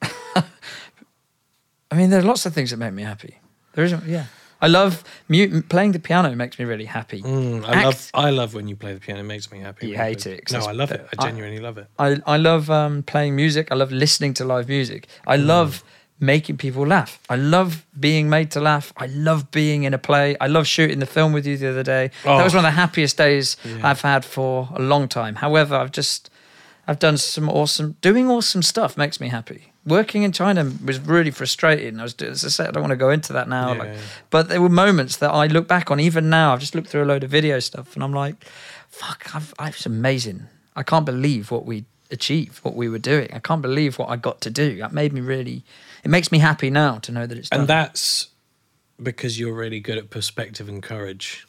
[0.40, 3.38] I mean, there are lots of things that make me happy.
[3.74, 4.04] There isn't.
[4.06, 4.26] Yeah,
[4.62, 6.34] I love mu- playing the piano.
[6.34, 7.22] Makes me really happy.
[7.22, 8.10] Mm, I Act- love.
[8.14, 9.20] I love when you play the piano.
[9.20, 9.88] It makes me happy.
[9.88, 11.06] You hate play- it, 'cause No, I love it.
[11.18, 11.88] I I- genuinely love it.
[11.98, 13.68] I I love um, playing music.
[13.70, 15.06] I love listening to live music.
[15.26, 15.46] I Mm.
[15.46, 15.82] love
[16.20, 17.18] making people laugh.
[17.28, 18.92] I love being made to laugh.
[18.96, 20.36] I love being in a play.
[20.40, 22.10] I love shooting the film with you the other day.
[22.24, 22.58] That was Oh.
[22.58, 23.80] one of the happiest days Yeah.
[23.82, 25.36] I've had for a long time.
[25.36, 26.30] However, I've just
[26.86, 29.72] I've done some awesome doing awesome stuff makes me happy.
[29.86, 31.98] Working in China was really frustrating.
[31.98, 33.72] I was as I said, I don't want to go into that now.
[33.72, 34.00] Yeah, like, yeah.
[34.30, 36.52] but there were moments that I look back on even now.
[36.52, 38.36] I've just looked through a load of video stuff and I'm like,
[38.88, 40.46] fuck, I've, I've, it's amazing.
[40.76, 43.28] I can't believe what we achieved, what we were doing.
[43.32, 44.76] I can't believe what I got to do.
[44.78, 45.64] That made me really,
[46.04, 47.60] it makes me happy now to know that it's done.
[47.60, 48.28] And that's
[49.02, 51.46] because you're really good at perspective and courage.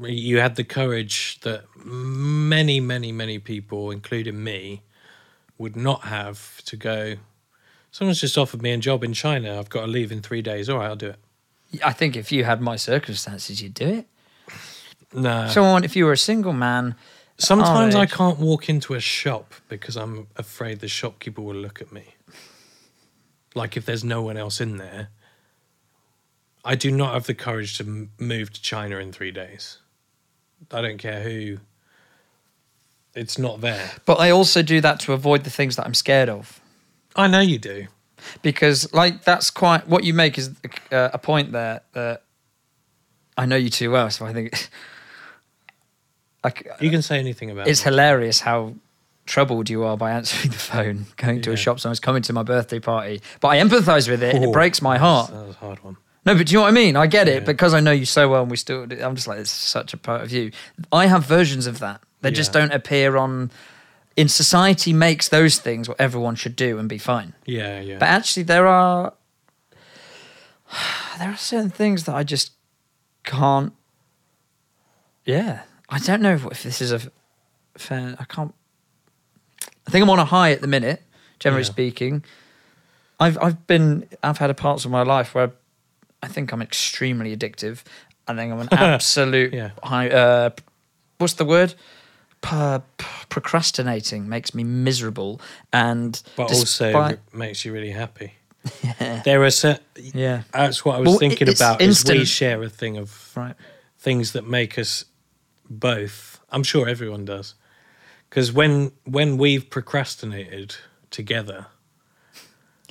[0.00, 4.82] You had the courage that many, many, many people, including me,
[5.58, 7.16] would not have to go.
[7.90, 9.58] Someone's just offered me a job in China.
[9.58, 10.70] I've got to leave in three days.
[10.70, 11.18] All right, I'll do it.
[11.84, 14.06] I think if you had my circumstances, you'd do it.
[15.12, 15.48] No.
[15.48, 16.94] Someone, if you were a single man
[17.40, 21.90] Sometimes I can't walk into a shop because I'm afraid the shopkeeper will look at
[21.90, 22.14] me.
[23.54, 25.08] Like if there's no one else in there.
[26.64, 29.78] I do not have the courage to move to China in three days.
[30.70, 31.58] I don't care who.
[33.14, 33.92] It's not there.
[34.04, 36.60] But I also do that to avoid the things that I'm scared of.
[37.16, 37.86] I know you do.
[38.42, 40.50] because like that's quite what you make is
[40.92, 42.22] uh, a point there that
[43.36, 44.68] I know you too well, so I think
[46.44, 47.84] like You can say anything about it's it.
[47.84, 48.74] hilarious how
[49.30, 52.42] troubled you are by answering the phone, going to a shop, someone's coming to my
[52.42, 53.22] birthday party.
[53.40, 55.30] But I empathise with it, and it Oh, breaks my heart.
[55.30, 55.96] That was a hard one.
[56.26, 56.96] No, but do you know what I mean?
[56.96, 58.82] I get it because I know you so well, and we still.
[58.82, 60.50] I'm just like it's such a part of you.
[60.92, 62.02] I have versions of that.
[62.20, 63.50] They just don't appear on.
[64.16, 67.32] In society, makes those things what everyone should do and be fine.
[67.46, 67.98] Yeah, yeah.
[67.98, 69.14] But actually, there are
[71.18, 72.52] there are certain things that I just
[73.24, 73.72] can't.
[75.24, 77.00] Yeah, I don't know if this is a
[77.78, 78.16] fair.
[78.18, 78.52] I can't.
[79.90, 81.02] I think I'm on a high at the minute.
[81.40, 81.70] Generally Yeah.
[81.72, 82.24] speaking,
[83.18, 85.50] I've I've been I've had parts of my life where
[86.22, 87.82] I think I'm extremely addictive.
[88.28, 89.70] I think I'm an absolute Yeah.
[89.82, 90.08] high.
[90.10, 90.50] Uh,
[91.18, 91.74] what's the word?
[92.40, 95.40] P- p- procrastinating makes me miserable,
[95.72, 98.34] and but also makes you really happy.
[99.24, 99.82] There are certain.
[100.14, 101.82] yeah, That's what I was Well, thinking about.
[101.82, 103.56] Is we share a thing of right.
[103.98, 105.04] things that make us
[105.68, 106.38] both.
[106.50, 107.54] I'm sure everyone does.
[108.30, 110.76] Because when when we've procrastinated
[111.10, 111.66] together,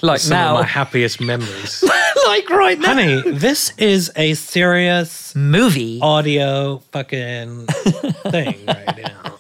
[0.02, 1.84] Like some of now, my happiest memories.
[2.28, 2.94] like right now.
[2.94, 6.00] Honey, this is a serious Movie.
[6.02, 9.40] audio fucking thing right now.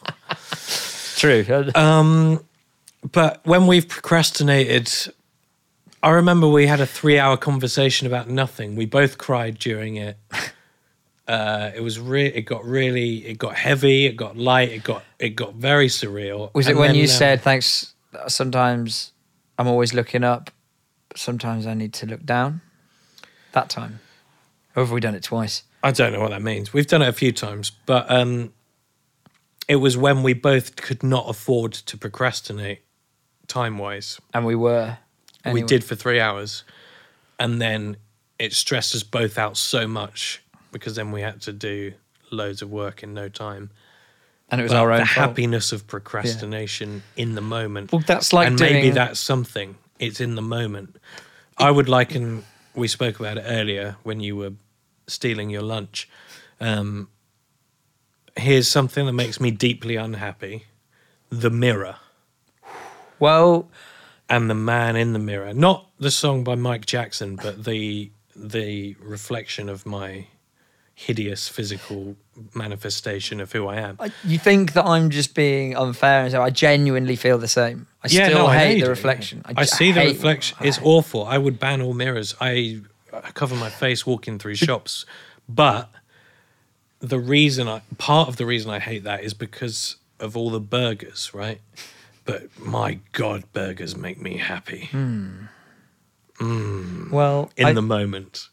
[1.17, 1.45] True.
[1.75, 2.43] Um,
[3.11, 4.89] but when we've procrastinated,
[6.01, 8.77] I remember we had a three-hour conversation about nothing.
[8.77, 10.17] We both cried during it.
[11.29, 13.25] Uh, it was re- It got really.
[13.27, 14.07] It got heavy.
[14.07, 14.69] It got light.
[14.69, 15.03] It got.
[15.19, 16.53] It got very surreal.
[16.55, 17.93] Was it when then, you um, said thanks?
[18.27, 19.11] Sometimes
[19.57, 20.49] I'm always looking up.
[21.15, 22.61] Sometimes I need to look down.
[23.51, 23.99] That time,
[24.75, 25.63] or have we done it twice?
[25.83, 26.73] I don't know what that means.
[26.73, 28.51] We've done it a few times, but um,
[29.67, 32.81] it was when we both could not afford to procrastinate,
[33.47, 34.19] time-wise.
[34.33, 34.97] And we were.
[35.51, 36.63] we did for three hours
[37.39, 37.97] and then
[38.37, 41.93] it stressed us both out so much because then we had to do
[42.31, 43.71] loads of work in no time.
[44.51, 45.29] And it was But our own the fault.
[45.29, 47.91] happiness of procrastination in the moment.
[47.91, 49.75] Well, that's like and maybe that's something.
[49.99, 50.95] It's in the moment.
[51.57, 52.43] I would liken
[52.75, 54.53] we spoke about it earlier when you were
[55.07, 56.07] stealing your lunch.
[56.59, 57.09] Um,
[58.37, 60.65] here's something that makes me deeply unhappy.
[61.29, 61.97] The mirror.
[63.19, 63.69] Well,
[64.29, 65.53] and the man in the mirror.
[65.53, 70.25] Not the song by mike jackson but the the reflection of my
[71.07, 72.15] hideous physical
[72.53, 76.49] manifestation of who i am you think that I'm just being unfair, and so I
[76.49, 77.87] genuinely feel the same.
[78.03, 79.41] I yeah, still no, I hate the reflection.
[79.45, 80.57] I see the reflection.
[80.61, 81.25] It's awful.
[81.25, 82.35] I would ban all mirrors.
[82.41, 82.81] I,
[83.13, 85.05] I cover my face walking through shops,
[85.47, 85.89] but
[86.99, 90.59] the reason I part of the reason I hate that is because of all the
[90.59, 91.61] burgers, right?
[92.25, 95.45] But my god, burgers make me happy hmm.
[96.37, 97.09] Hmm.
[97.11, 98.48] Well, in I, the moment.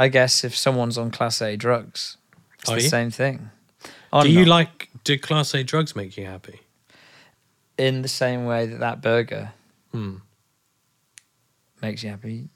[0.00, 2.16] I guess if someone's on class A drugs,
[2.60, 2.88] it's Are the you?
[2.88, 3.50] same thing.
[4.12, 4.48] I'm do you not.
[4.48, 4.88] like?
[5.04, 6.60] Do class A drugs make you happy?
[7.78, 9.52] in the same way that that burger
[9.92, 10.16] Hmm.
[11.80, 12.48] makes you happy.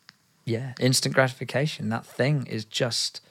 [0.44, 1.88] Yeah, instant gratification.
[1.88, 3.22] That thing is just,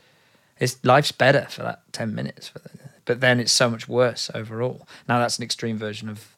[0.60, 2.62] it's life's better for that ten minutes, the,
[3.06, 4.88] but then it's so much worse overall.
[5.08, 6.36] Now that's an extreme version of.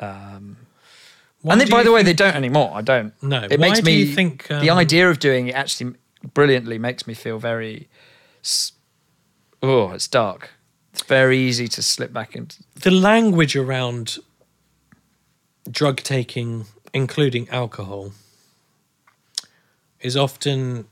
[0.00, 0.56] Um,
[1.40, 2.70] Why and they, do by you the way, they don't anymore.
[2.74, 3.12] I don't.
[3.22, 3.42] No.
[3.42, 5.94] it Why makes do me you think, the um, idea of doing it actually
[6.34, 7.88] brilliantly makes me feel very.
[9.62, 10.50] Oh, it's dark.
[10.92, 12.62] It's very easy to slip back into.
[12.74, 14.18] the language around
[15.70, 18.12] drug taking, including alcohol,
[20.00, 20.86] is often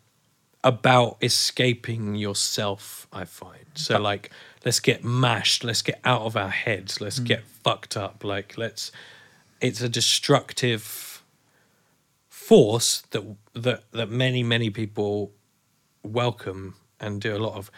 [0.62, 3.66] about escaping yourself, I find.
[3.74, 4.30] So, like,
[4.64, 7.24] let's get mashed, let's get out of our heads, let's mm.
[7.24, 8.24] get fucked up.
[8.24, 8.92] Like, let's,
[9.60, 11.09] it's a destructive
[12.60, 13.22] force that,
[13.54, 15.30] that, that many, many people
[16.02, 17.70] welcome and do a lot of.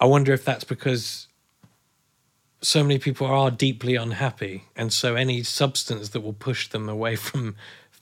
[0.00, 1.28] I wonder if that's because
[2.60, 7.14] so many people are deeply unhappy, and so any substance that will push them away
[7.28, 7.54] from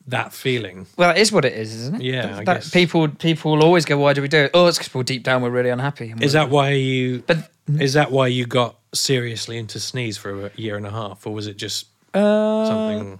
[0.06, 0.86] that feeling.
[0.96, 2.02] Well, it is what it is, isn't it?
[2.02, 2.70] Yeah, That- I that guess.
[2.70, 5.22] people people will always go, "Why do we do it?" Oh, it's because we're deep
[5.22, 6.10] down we're really unhappy.
[6.12, 7.24] And Is we're- that why you?
[7.26, 11.26] But Is that why you got seriously into sneeze for a year and a half,
[11.26, 13.18] or was it just uh, something?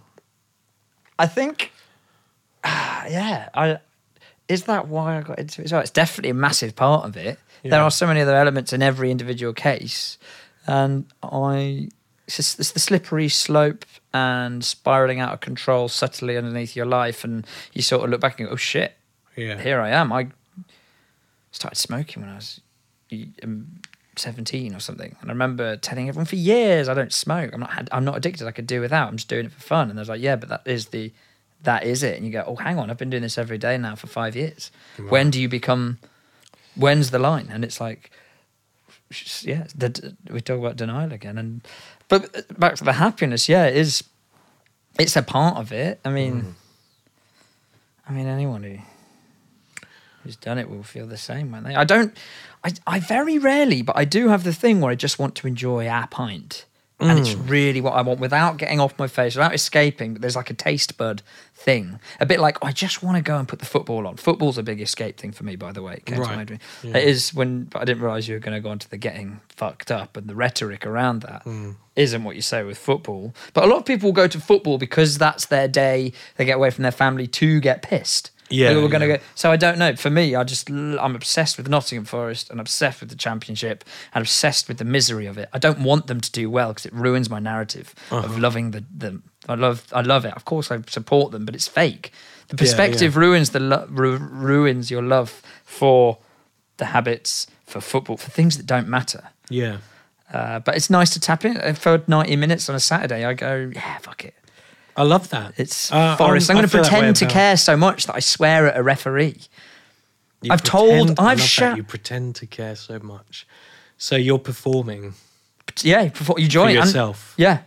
[1.19, 1.73] I think,
[2.65, 3.49] ah, yeah.
[3.55, 3.79] I
[4.49, 5.67] is that why I got into it?
[5.67, 5.81] as well?
[5.81, 7.39] It's definitely a massive part of it.
[7.65, 10.19] There are so many other elements in every individual case.
[10.67, 11.89] and I
[12.27, 17.25] it's, just, it's the slippery slope and spiraling out of control subtly underneath your life,
[17.25, 18.97] and you sort of look back and go, "Oh shit,
[19.37, 19.61] Yeah.
[19.61, 20.29] here I am." I
[21.51, 22.61] started smoking when I was
[23.43, 23.81] um,
[24.17, 27.51] seventeen or something, and I remember telling everyone for years, "I don't smoke.
[27.53, 27.89] I'm not.
[27.93, 28.47] I'm not addicted.
[28.47, 29.09] I could do without.
[29.09, 31.13] I'm just doing it for fun." And I was like, "Yeah, but that is the."
[31.63, 32.91] That is it, and you go, "Oh, hang on!
[32.91, 34.71] I've been doing this every day now for five years.
[35.09, 35.99] When do you become?
[36.75, 38.11] When's the line?" And it's like,
[39.43, 41.61] yeah, the, we talk about denial again, and
[42.09, 43.49] but back to the happiness.
[43.49, 44.05] Yeah, it is.
[44.99, 46.01] It's a part of it.
[46.05, 46.53] I mean, mm.
[48.09, 48.79] I mean, anyone who
[50.23, 51.75] who's done it will feel the same, won't they?
[51.75, 52.17] I don't.
[52.65, 55.47] I I very rarely, but I do have the thing where I just want to
[55.47, 56.67] enjoy a pint.
[57.11, 60.13] And it's really what I want without getting off my face, without escaping.
[60.15, 61.23] But there's like a taste bud
[61.55, 61.99] thing.
[62.21, 64.17] A bit like I just want to go and put the football on.
[64.17, 65.95] Football's a big escape thing for me, by the way.
[65.95, 66.37] It came to Right.
[66.37, 66.61] my dream.
[66.83, 66.97] Yeah.
[66.97, 68.97] It is when but I didn't realize you were going to go on to the
[68.97, 71.73] getting fucked up and the rhetoric around that Hmm.
[71.97, 73.35] not what you say with football.
[73.53, 76.13] But a lot of people go to football because that's their day.
[76.37, 78.31] They get away from their family to get pissed.
[78.53, 79.17] Yeah, we're going to yeah.
[79.19, 79.23] go.
[79.35, 79.95] So I don't know.
[79.97, 83.85] For me, I just I'm obsessed with Nottingham Forest and obsessed with the Championship
[84.15, 85.49] and obsessed with the misery of it.
[85.53, 88.25] I don't want them to do well because it ruins my narrative Uh-huh.
[88.27, 89.21] of loving the the.
[89.49, 90.35] I love I love it.
[90.35, 92.13] Of course, I support them, but it's fake.
[92.49, 96.19] The perspective ruins the lo- ru- ruins your love for
[96.77, 99.29] the habits for football for things that don't matter.
[99.49, 99.79] Yeah.
[100.33, 103.25] Uh, but it's nice to tap in Uh, for 90 minutes on a Saturday.
[103.25, 104.35] I go, yeah, fuck it.
[104.97, 105.55] I love that.
[105.57, 106.51] It's Uh, Forest.
[106.51, 108.67] I'm, I going to feel that way pretend to care so much that I swear
[108.67, 109.37] at a referee.
[110.43, 113.47] You I've told- pretend- I I've love sho- that You pretend to care so much.
[113.99, 115.15] So you're performing
[115.83, 117.35] yeah, before you join and- yourself.
[117.39, 117.59] yeah,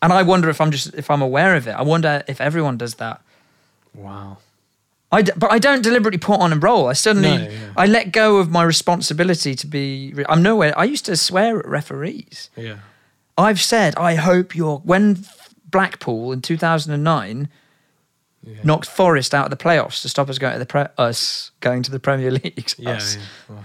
[0.00, 1.72] and I wonder if I'm just if I'm aware of it.
[1.72, 3.20] I wonder if everyone does that.
[3.94, 4.38] Wow.
[5.10, 6.88] I d- but I don't deliberately put on a roll.
[6.88, 7.72] I suddenly No, yeah.
[7.76, 10.14] I let go of my responsibility to be.
[10.28, 10.72] I'm nowhere.
[10.78, 12.48] I used to swear at referees.
[12.56, 12.76] Yeah.
[13.36, 15.24] I've said I hope you're when
[15.72, 17.48] Blackpool in 2009
[18.44, 18.54] Yeah.
[18.64, 21.82] knocked Forest out of the playoffs to stop us going to the pre- us going
[21.82, 22.72] to the Premier League.
[22.78, 23.00] Yeah.
[23.50, 23.56] Yeah.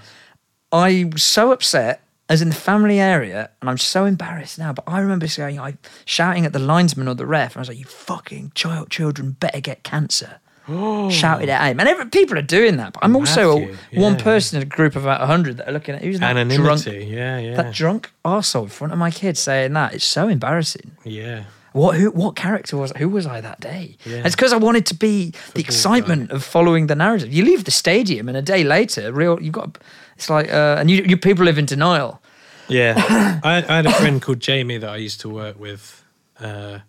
[0.72, 4.74] I was so upset as in the family area, and I'm so embarrassed now.
[4.74, 7.70] But I remember saying, I shouting at the linesman or the ref, and I was
[7.70, 10.40] like, "You fucking child, children better get cancer."
[11.10, 12.92] Shouted at him, and every, people are doing that.
[12.92, 15.72] But I'm also a, Matthew, one person in a group of about hundred that are
[15.72, 17.06] looking at who's that drunk, Anonymity.
[17.06, 17.40] Yeah.
[17.40, 17.56] Yeah.
[17.56, 19.94] that drunk arsehole in front of my kids saying that.
[19.96, 20.92] It's so embarrassing.
[21.06, 21.46] yeah.
[21.78, 23.98] What who what character was who was I that day?
[24.04, 24.24] Yeah.
[24.26, 27.32] It's because I wanted to be the excitement of following the narrative.
[27.32, 29.78] You leave the stadium and a day later, real you've got
[30.16, 32.20] it's like uh, and you you people live in denial.
[32.68, 32.96] Yeah.
[33.44, 36.04] I, I had a friend called Jamie that I used to work with.
[36.40, 36.80] Uh,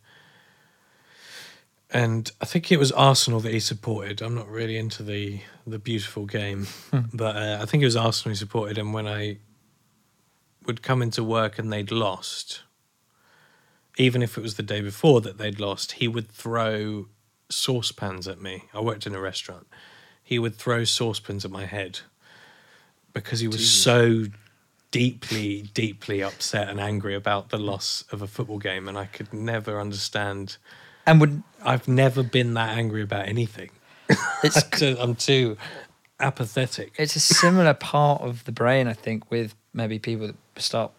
[1.90, 4.22] and I think it was Arsenal that he supported.
[4.22, 6.66] I'm not really into the the beautiful game,
[7.12, 8.78] but uh, I think it was Arsenal he supported.
[8.78, 9.36] And when I
[10.64, 12.62] would come into work and they'd lost,
[13.98, 17.06] even if it was the day before that they'd lost, he would throw
[17.50, 18.64] saucepans at me.
[18.72, 19.66] I worked in a restaurant.
[20.22, 22.00] He would throw saucepans at my head
[23.12, 24.26] because he was so
[24.90, 29.32] deeply, deeply upset and angry about the loss of a football game, and I could
[29.32, 30.56] never understand.
[31.06, 33.70] And would I've never been that angry about anything.
[34.44, 35.56] it's I'm too
[36.20, 36.92] apathetic.
[36.98, 40.92] it's a similar part of the brain, I think, with maybe people that start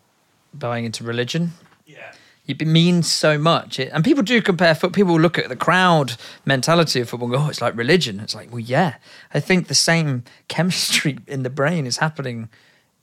[0.54, 1.52] buying into religion.
[1.86, 2.12] Yeah.
[2.50, 4.74] It means so much, it, and people do compare.
[4.74, 4.92] Foot.
[4.92, 7.28] People look at the crowd mentality of football.
[7.28, 8.20] and go, Oh, it's like religion.
[8.20, 8.96] It's like, well, yeah.
[9.34, 12.50] I think the same chemistry in the brain is happening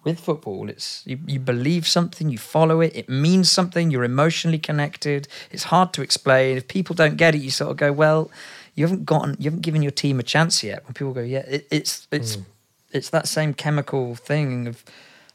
[0.02, 0.68] with football.
[0.68, 2.94] It's you, you believe something, you follow it.
[2.94, 3.90] It means something.
[3.90, 5.28] You're emotionally connected.
[5.50, 6.56] It's hard to explain.
[6.56, 8.30] If people don't get it, you sort of go, well,
[8.74, 10.84] you haven't gotten, you haven't given your team a chance yet.
[10.84, 12.42] When people go, yeah, it, it's it's hmm.
[12.92, 14.84] it's that same chemical thing of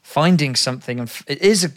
[0.02, 1.70] finding something, and f- it is a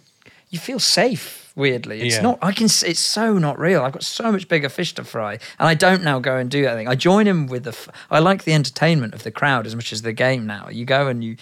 [0.50, 1.45] you feel safe.
[1.56, 2.22] Weirdly, it's Yeah.
[2.22, 2.40] not.
[2.42, 2.66] I can.
[2.66, 3.82] It's so not real.
[3.82, 6.64] I've got so much bigger fish to fry, and I don't now go and do
[6.64, 6.88] that thing.
[6.90, 7.70] I join in with the.
[7.70, 10.46] f- I like the entertainment of the crowd as much as the game.
[10.46, 11.38] Now you go and you,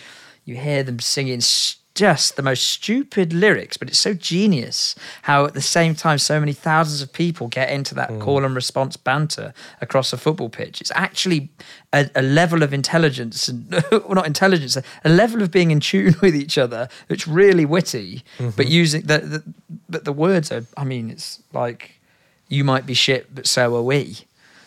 [0.46, 5.46] you hear them singing s- just the most stupid lyrics, but it's so genius how
[5.46, 8.20] at the same time so many thousands of people get into that hmm.
[8.20, 10.82] call and response banter across a football pitch.
[10.82, 11.50] It's actually
[11.92, 16.16] a, a level of intelligence and well, not intelligence, a, level of being in tune
[16.22, 16.90] with each other.
[17.10, 18.72] It's really witty, but mm-hmm.
[18.72, 19.44] using the, the
[19.88, 20.66] but the words are.
[20.76, 22.00] I mean, it's like
[22.48, 24.18] you might be shit, but so are we.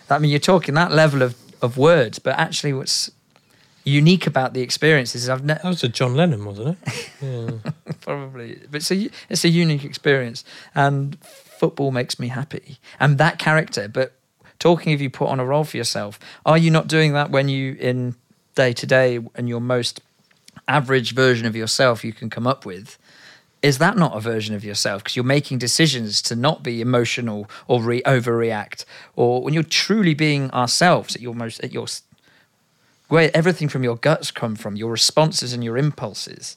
[0.09, 3.11] I mean, you're talking that level of of words, but actually, what's
[3.87, 5.23] unique about the experiences.
[5.23, 7.11] is I've never That was a John Lennon, wasn't it?
[7.23, 7.73] Yeah.
[8.03, 13.39] probably but it's a it's a unique experience and football makes me happy and that
[13.39, 14.13] character but
[14.59, 17.49] talking if you put on a role for yourself are you not doing that when
[17.49, 18.15] you in
[18.55, 20.03] day to day and your most
[20.69, 22.99] average version of yourself you can come up with
[23.63, 25.03] is that not a version of yourself?
[25.03, 28.85] Because you're making decisions to not be emotional or re- overreact,
[29.17, 31.87] or when you're truly being ourselves at your most at your
[33.09, 36.57] where everything from your guts come from, your responses and your impulses,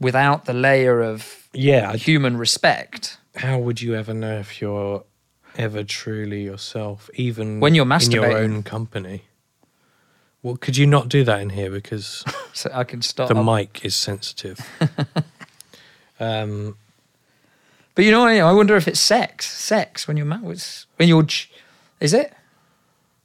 [0.00, 1.94] without the layer of Yeah.
[1.96, 3.18] Human respect.
[3.36, 5.04] How would you ever know if you're
[5.56, 9.22] ever truly yourself, even When you're in your own company?
[10.42, 13.28] Well, could you not do that in here because So I can stop.
[13.28, 14.58] the mic is sensitive?
[16.20, 16.76] um,
[17.94, 18.40] But you know, what I.
[18.40, 19.50] I wonder if it's sex.
[19.50, 21.26] Sex when you're ma- was when you're.
[22.00, 22.32] Is it?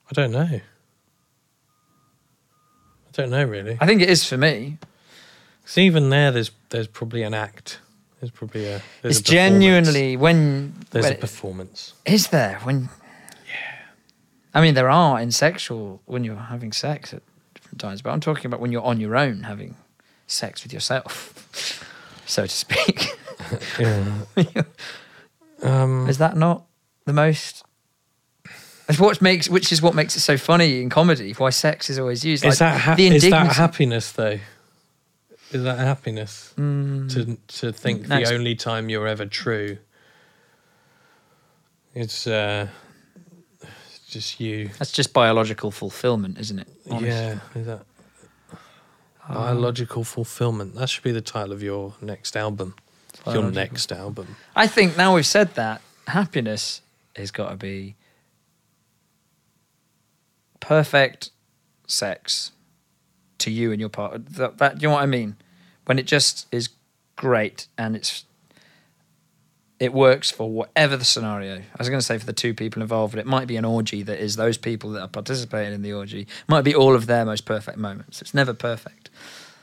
[0.10, 0.62] I don't know.
[3.18, 3.78] I don't know really.
[3.80, 4.78] I think it is for me.
[5.66, 7.80] So even there, there's there's probably an act.
[8.20, 8.82] There's probably a.
[9.02, 10.76] There's it's a genuinely when.
[10.92, 11.94] There's when a performance.
[12.06, 12.90] Is there when?
[13.48, 13.80] Yeah.
[14.54, 17.22] I mean, there are in sexual when you're having sex at
[17.54, 19.76] different times, but I'm talking about when you're on your own having
[20.26, 21.84] sex with yourself,
[22.26, 23.10] so to speak.
[23.80, 24.24] Yeah.
[25.62, 26.66] um, is that not
[27.06, 27.64] the most?
[28.90, 31.34] It's what makes, which is what makes it so funny in comedy.
[31.34, 32.46] Why sex is always used.
[32.46, 34.40] is like, that ha- the is that happiness though?
[35.52, 38.26] Is that happiness to to think Mm.
[38.26, 39.78] The only time you're ever true?
[41.94, 42.68] It's uh,
[44.10, 44.70] just you.
[44.78, 46.68] That's just biological fulfillment, isn't it?
[46.90, 47.10] Honestly.
[47.10, 47.86] Yeah, is that
[49.30, 49.34] Oh.
[49.34, 50.76] biological fulfillment?
[50.76, 52.76] That should be the title of your next album.
[53.26, 54.38] Your next album.
[54.56, 56.82] I think now we've said that, happiness
[57.18, 57.96] has got to be
[60.60, 61.32] perfect
[61.88, 62.52] sex
[63.40, 64.20] to you and your partner.
[64.20, 65.36] That, that, you know what I mean?
[65.86, 66.70] When it just is
[67.16, 68.26] great and it's
[69.80, 71.58] it works for whatever the scenario.
[71.58, 73.66] I was going to say for the two people involved, but it might be an
[73.66, 76.28] orgy that is those people that are participating in the orgy.
[76.48, 78.20] Might be all of their most perfect moments.
[78.20, 79.12] It's never perfect.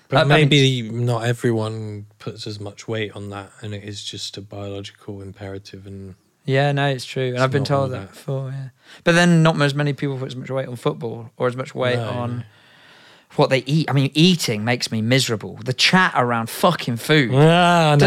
[0.09, 3.83] But I- I mean, maybe not everyone puts as much weight on that, and it
[3.83, 5.85] is just a biological imperative.
[5.85, 6.15] And
[6.45, 7.25] Yeah, no, it's true.
[7.27, 8.09] And It's I've been told that that.
[8.11, 8.69] before, yeah.
[9.03, 11.75] But then not as many people put as much weight on football or as much
[11.75, 12.43] weight No, on no.
[13.37, 13.89] what they eat.
[13.91, 15.59] I mean, eating makes me miserable.
[15.65, 17.31] The chat around fucking food.
[17.35, 18.07] ah, no,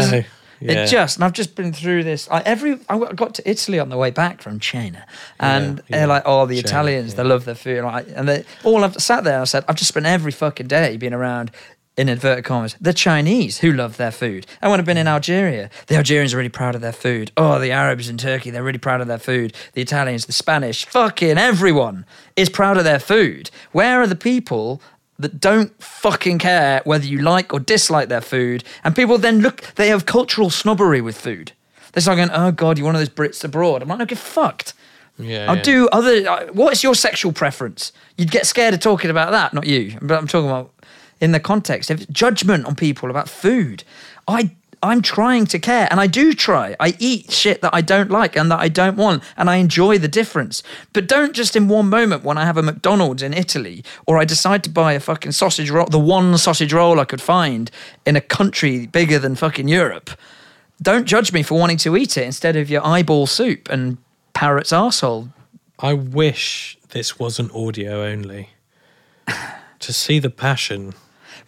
[0.60, 0.72] yeah.
[0.84, 2.28] It just, and I've just been through this.
[2.30, 5.06] I, every I got to Italy on the way back from China,
[5.38, 8.28] and Yeah, they're like, "Oh, the China, Italians, they love their food." And, I, and
[8.28, 11.12] they all I've sat there and I said, "I've just spent every fucking day being
[11.12, 11.52] around."
[11.98, 14.46] In inverted commas, the Chinese who love their food.
[14.62, 17.32] And when I've been in Algeria, the Algerians are really proud of their food.
[17.36, 19.52] Oh, the Arabs in Turkey, they're really proud of their food.
[19.72, 23.50] The Italians, the Spanish, fucking everyone is proud of their food.
[23.72, 24.80] Where are the people
[25.18, 28.62] that don't fucking care whether you like or dislike their food.
[28.84, 31.52] And people then look, they have cultural snobbery with food.
[31.92, 33.82] They're start going, oh God, you're one of those Brits abroad.
[33.82, 34.74] I'm like, no, get fucked.
[35.18, 35.62] yeah, I'll yeah.
[35.62, 36.28] do other.
[36.28, 37.92] uh, What's your sexual preference?
[38.16, 39.98] You'd get scared of talking about that, not you.
[40.00, 40.72] But I'm talking about
[41.20, 43.84] in the context of judgment on people about food.
[44.26, 46.76] I I'm trying to care, and I do try.
[46.78, 49.98] I eat shit that I don't like and that I don't want, and I enjoy
[49.98, 50.62] the difference.
[50.92, 54.24] But don't just in one moment when I have a McDonald's in Italy, or I
[54.24, 57.72] decide to buy a fucking sausage roll, the one sausage roll I could find
[58.06, 60.10] in a country bigger than fucking Europe.
[60.80, 63.98] Don't judge me for wanting to eat it instead of your eyeball soup and
[64.32, 65.32] parrot's arsehole
[65.80, 68.50] I wish this wasn't audio only.
[69.78, 70.94] to see the passion.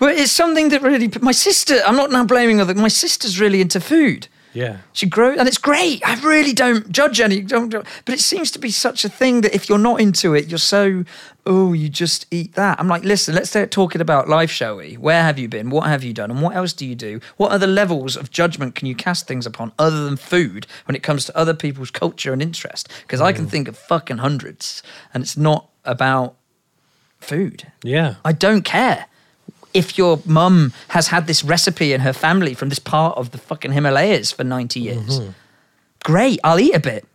[0.00, 1.10] But it's something that really.
[1.20, 2.74] My sister, I'm not now blaming other.
[2.74, 4.26] My sister's really into food.
[4.52, 4.78] Yeah.
[4.92, 6.02] She grows, and it's great.
[6.04, 7.42] I really don't judge any.
[7.42, 10.34] Don't, don't- but it seems to be such a thing that if you're not into
[10.34, 11.04] it, you're so.
[11.46, 12.80] Oh, you just eat that.
[12.80, 14.94] I'm like, listen, let's start talking about life, shall we?
[14.94, 15.70] Where have you been?
[15.70, 16.30] What have you done?
[16.30, 17.20] And what else do you do?
[17.36, 21.02] What other levels of judgment can you cast things upon other than food when it
[21.02, 22.88] comes to other people's culture and interest?
[23.02, 23.50] Because I can mm.
[23.50, 24.82] think of fucking hundreds,
[25.12, 26.36] and it's not about
[27.20, 27.70] food.
[27.82, 28.16] Yeah.
[28.24, 29.06] I don't care
[29.74, 33.38] if your mum has had this recipe in her family from this part of the
[33.38, 35.20] fucking Himalayas for 90 years.
[35.20, 35.30] Mm-hmm.
[36.04, 37.06] Great, I'll eat a bit.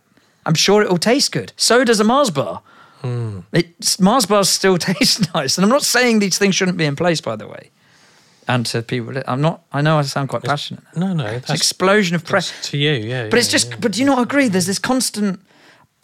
[0.46, 1.52] I'm sure it'll taste good.
[1.56, 2.62] So does a Mars bar.
[3.02, 3.40] Hmm.
[3.52, 5.58] It's, Mars bars still taste nice.
[5.58, 7.70] And I'm not saying these things shouldn't be in place, by the way.
[8.48, 10.84] And to people, I'm not, I know I sound quite passionate.
[10.94, 11.26] No, no.
[11.26, 12.70] It's an explosion of press.
[12.70, 12.92] to you.
[12.92, 13.28] Yeah.
[13.28, 13.76] But it's just, yeah.
[13.80, 14.48] but do you not agree?
[14.48, 15.40] There's this constant.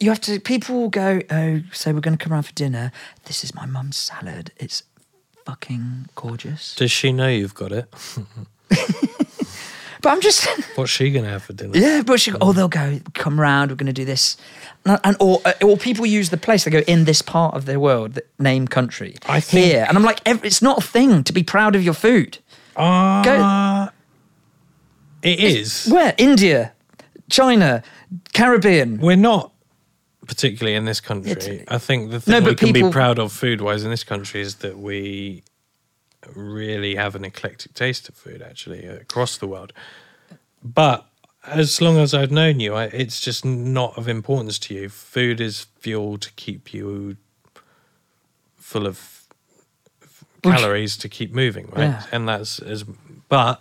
[0.01, 0.41] You have to.
[0.41, 1.21] People will go.
[1.31, 2.91] Oh, so we're going to come around for dinner.
[3.25, 4.51] This is my mum's salad.
[4.57, 4.83] It's
[5.45, 6.75] fucking gorgeous.
[6.75, 7.93] Does she know you've got it?
[10.01, 10.45] But I'm just.
[10.75, 11.77] What's she gonna have for dinner?
[11.77, 12.33] yeah, but she.
[12.41, 12.99] Oh, they'll go.
[13.13, 13.71] Come round.
[13.71, 14.35] We're going to do this.
[14.85, 16.65] And, and or uh, or people use the place.
[16.65, 18.15] They go in this part of the world.
[18.15, 19.15] The name country.
[19.29, 19.85] I think- here.
[19.87, 22.39] And I'm like, ev- it's not a thing to be proud of your food.
[22.75, 23.87] Uh,
[25.21, 25.87] it is.
[25.89, 26.73] Where India,
[27.29, 27.81] China,
[28.33, 28.97] Caribbean.
[28.99, 29.52] We're not
[30.27, 31.63] particularly in this country.
[31.67, 34.03] I think the thing No, we can people- be proud of food wise in this
[34.03, 35.43] country is that we
[36.33, 39.73] really have an eclectic taste of food actually across the world.
[40.63, 41.05] but
[41.45, 44.87] as long as I've known you, I, it's just not of importance to you.
[44.87, 47.17] Food is fuel to keep you
[48.55, 49.25] full of
[50.41, 51.83] calories to keep moving, right?
[51.89, 52.03] Yeah.
[52.13, 52.85] And that's as
[53.27, 53.59] but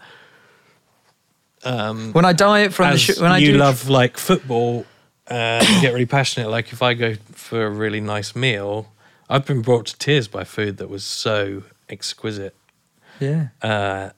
[1.64, 4.86] um, When I diet from the sh- when I you do love like football,
[5.32, 6.48] uh, you get really passionate.
[6.50, 8.92] Like if I go for a really nice meal,
[9.28, 12.54] I've been brought to tears by food that was so exquisite.
[13.20, 13.48] yeah.
[13.60, 14.10] Uh,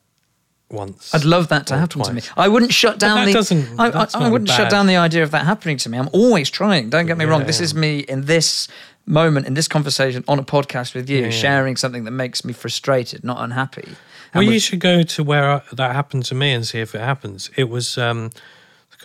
[0.70, 2.22] once, I'd love that to happen to me.
[2.36, 3.32] I wouldn't shut down that the.
[3.32, 5.98] doesn't- I, I, I wouldn't shut down the idea of that happening to me.
[5.98, 6.90] I'm always trying.
[6.90, 7.44] Don't get me wrong.
[7.44, 7.64] This yeah.
[7.64, 8.66] is me in this
[9.06, 11.30] moment, in this conversation, on a podcast with you, Yeah, yeah.
[11.30, 13.88] sharing something that makes me frustrated, not unhappy.
[14.34, 16.94] Well, And you should go to where I, that happened to me and see if
[16.94, 17.50] it happens.
[17.56, 18.30] It was, um,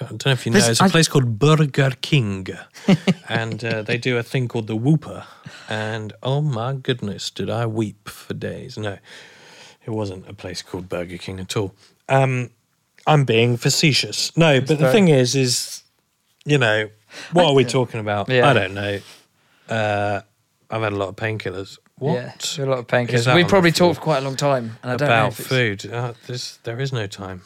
[0.02, 2.47] I don't know if you know, There's- it's a I- place called Burger King,
[3.30, 5.26] and uh, they do a thing called the Whopper.
[5.68, 8.78] And oh my goodness, did I weep for days?
[8.78, 8.97] No,
[9.86, 11.74] it wasn't a place called Burger King at all.
[12.08, 12.50] Um,
[13.06, 14.36] I'm being facetious.
[14.38, 15.84] No, but the thing is, is
[16.45, 16.89] you know,
[17.34, 18.30] what are we talking about?
[18.30, 18.50] Yeah.
[18.50, 19.00] I don't know.
[19.68, 20.22] Uh,
[20.70, 21.78] I've had a lot of painkillers.
[21.97, 22.56] What?
[22.58, 23.34] Yeah, a lot of painkillers.
[23.36, 25.86] We probably talked for quite a long time, and I don't know about if food.
[25.91, 26.14] Uh,
[26.64, 27.41] there is no time.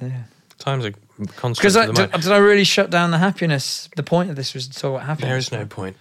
[0.00, 0.24] Yeah.
[0.58, 3.88] Time's a Because I, did, did I really shut down the happiness?
[3.96, 5.28] The point of this was to talk about happiness.
[5.28, 5.96] There is no point.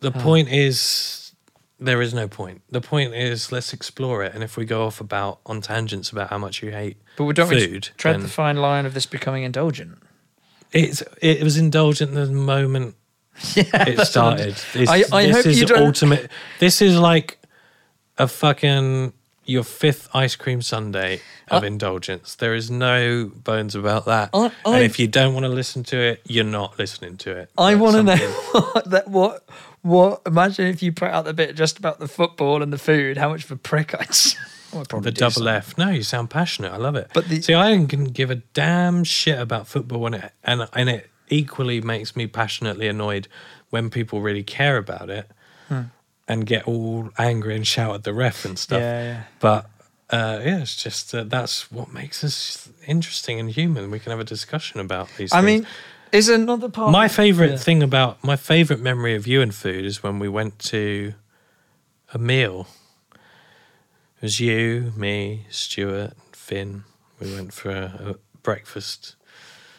[0.00, 0.20] The Oh.
[0.20, 1.32] point is,
[1.78, 2.62] there is no point.
[2.70, 4.34] The point is, let's explore it.
[4.34, 7.34] And if we go off about on tangents about how much you hate But we
[7.34, 9.98] don't food, tread the fine line of this becoming indulgent.
[10.72, 12.94] it's it was indulgent the moment
[13.54, 14.54] Yeah, it that's what I'm- started.
[14.72, 16.30] This, I- I this hope is you don't- ultimate.
[16.60, 17.38] This is like
[18.18, 19.12] a fucking
[19.50, 21.20] your fifth ice cream sundae
[21.50, 22.34] of I- indulgence.
[22.36, 24.30] There is no bones about that.
[24.32, 27.30] I- I- and if you don't want to listen to it, you're not listening to
[27.36, 27.50] it.
[27.58, 28.16] I want to know
[28.52, 29.44] what, that what
[29.82, 30.22] what.
[30.26, 33.16] Imagine if you put out the bit just about the football and the food.
[33.16, 34.08] How much of a prick I'd.
[34.72, 35.48] Well, The do double something.
[35.52, 35.76] F.
[35.78, 36.70] No, you sound passionate.
[36.72, 37.10] I love it.
[37.12, 40.88] But the- see, I can give a damn shit about football, and it and and
[40.88, 43.26] it equally makes me passionately annoyed
[43.70, 45.28] when people really care about it
[45.68, 45.82] Hmm.
[46.30, 48.80] And get all angry and shout at the ref and stuff.
[48.80, 49.22] Yeah, yeah.
[49.40, 49.64] But
[50.10, 53.90] uh, yeah, it's just uh, that's what makes us interesting and human.
[53.90, 55.32] We can have a discussion about these.
[55.32, 55.62] I things.
[55.62, 55.66] mean,
[56.12, 56.92] is another part.
[56.92, 57.56] my favorite Yeah.
[57.66, 61.14] thing about my favorite memory of you and food is when we went to
[62.14, 62.66] a meal.
[63.12, 66.84] It was you, me, Stuart, Finn.
[67.20, 69.16] We went for a, a breakfast,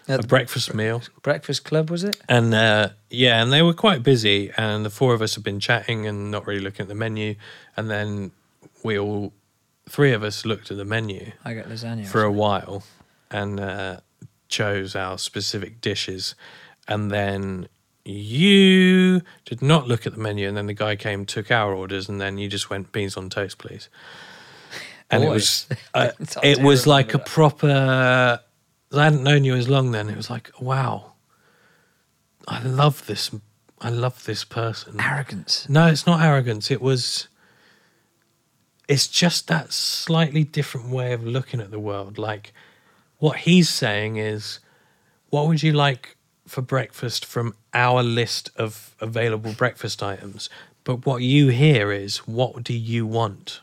[0.07, 2.19] a the breakfast meal, Breakfast Club was it?
[2.27, 4.51] and uh, yeah, and they were quite busy.
[4.57, 7.35] And the four of us had been chatting and not really looking at the menu.
[7.77, 8.31] And then
[8.83, 9.33] we all,
[9.89, 12.07] three of us, looked at the menu I got lasagna.
[12.07, 12.83] for a while
[13.29, 13.97] and uh,
[14.49, 16.35] chose our specific dishes.
[16.87, 17.67] And then
[18.03, 20.47] you did not look at the menu.
[20.47, 23.29] And then the guy came, took our orders, and then you just went beans on
[23.29, 23.89] toast, please.
[25.09, 27.25] And it was, uh, it was like a that.
[27.27, 28.39] proper.
[28.93, 30.09] I hadn't known you as long then.
[30.09, 31.13] It was like, wow,
[32.47, 33.31] I love this.
[33.79, 34.99] I love this person.
[34.99, 35.67] arrogance.
[35.69, 36.69] No, it's not arrogance.
[36.69, 37.27] It was.
[38.87, 42.17] It's just that slightly different way of looking at the world.
[42.17, 42.53] Like,
[43.19, 44.59] what he's saying is,
[45.29, 50.49] what would you like for breakfast from our list of available breakfast items?
[50.83, 53.61] But what you hear is, what do you want?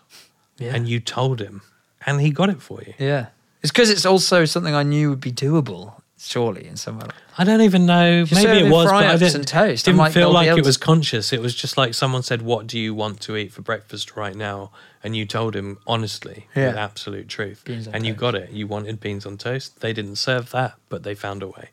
[0.57, 0.75] Yeah.
[0.75, 1.63] And you told him,
[2.07, 2.95] and he got it for you.
[2.99, 3.27] Yeah.
[3.63, 7.07] It's because it's also something I knew would be doable, surely, in some way.
[7.37, 8.25] I don't even know.
[8.33, 9.85] Maybe it was, but I didn't, and toast.
[9.85, 11.33] Didn't like, feel like it was to- conscious.
[11.33, 14.35] It was just like someone said, "What do you want to eat for breakfast right
[14.37, 14.71] now?"
[15.03, 16.69] And you told him honestly, Yeah.
[16.69, 18.51] with absolute truth, and you got it.
[18.51, 19.81] You wanted beans on toast.
[19.81, 21.71] They didn't serve that, but they found a way.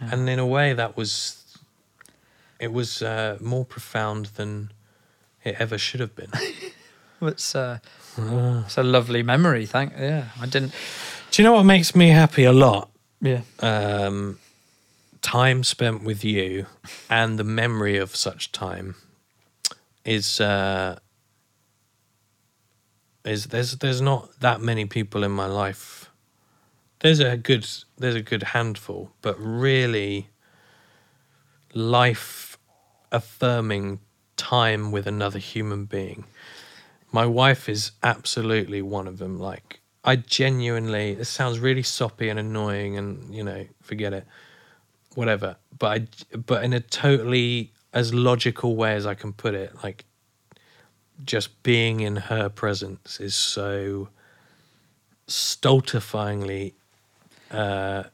[0.00, 1.36] And in a way, that was
[2.60, 4.72] it was uh, more profound than
[5.44, 6.30] it ever should have been.
[7.20, 7.78] It's, uh,
[8.16, 9.66] it's a lovely memory.
[9.66, 9.92] Thank.
[9.98, 10.72] Yeah, I didn't.
[11.30, 12.90] Do you know what makes me happy a lot?
[13.20, 13.40] Yeah.
[13.60, 14.38] um,
[15.22, 16.66] time spent with you
[17.10, 18.94] and the memory of such time
[20.04, 20.98] is uh,
[23.24, 26.10] is there's there's not that many people in my life.
[27.00, 27.68] There's a good
[27.98, 30.28] there's a good handful, but really
[31.74, 32.56] life
[33.12, 34.00] affirming
[34.36, 36.24] time with another human being.
[37.12, 39.38] My wife is absolutely one of them.
[39.38, 44.26] Like I genuinely, it sounds really soppy and annoying, and you know, forget it,
[45.14, 45.56] whatever.
[45.78, 50.04] But I, but in a totally as logical way as I can put it, like
[51.24, 54.08] just being in her presence is so
[55.26, 56.74] stultifyingly
[57.50, 58.04] uh,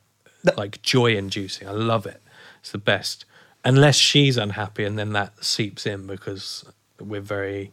[0.57, 1.69] like joy inducing.
[1.69, 2.23] I love it.
[2.61, 3.25] It's the best.
[3.65, 6.65] Unless she's unhappy, and then that seeps in because
[7.01, 7.73] we're very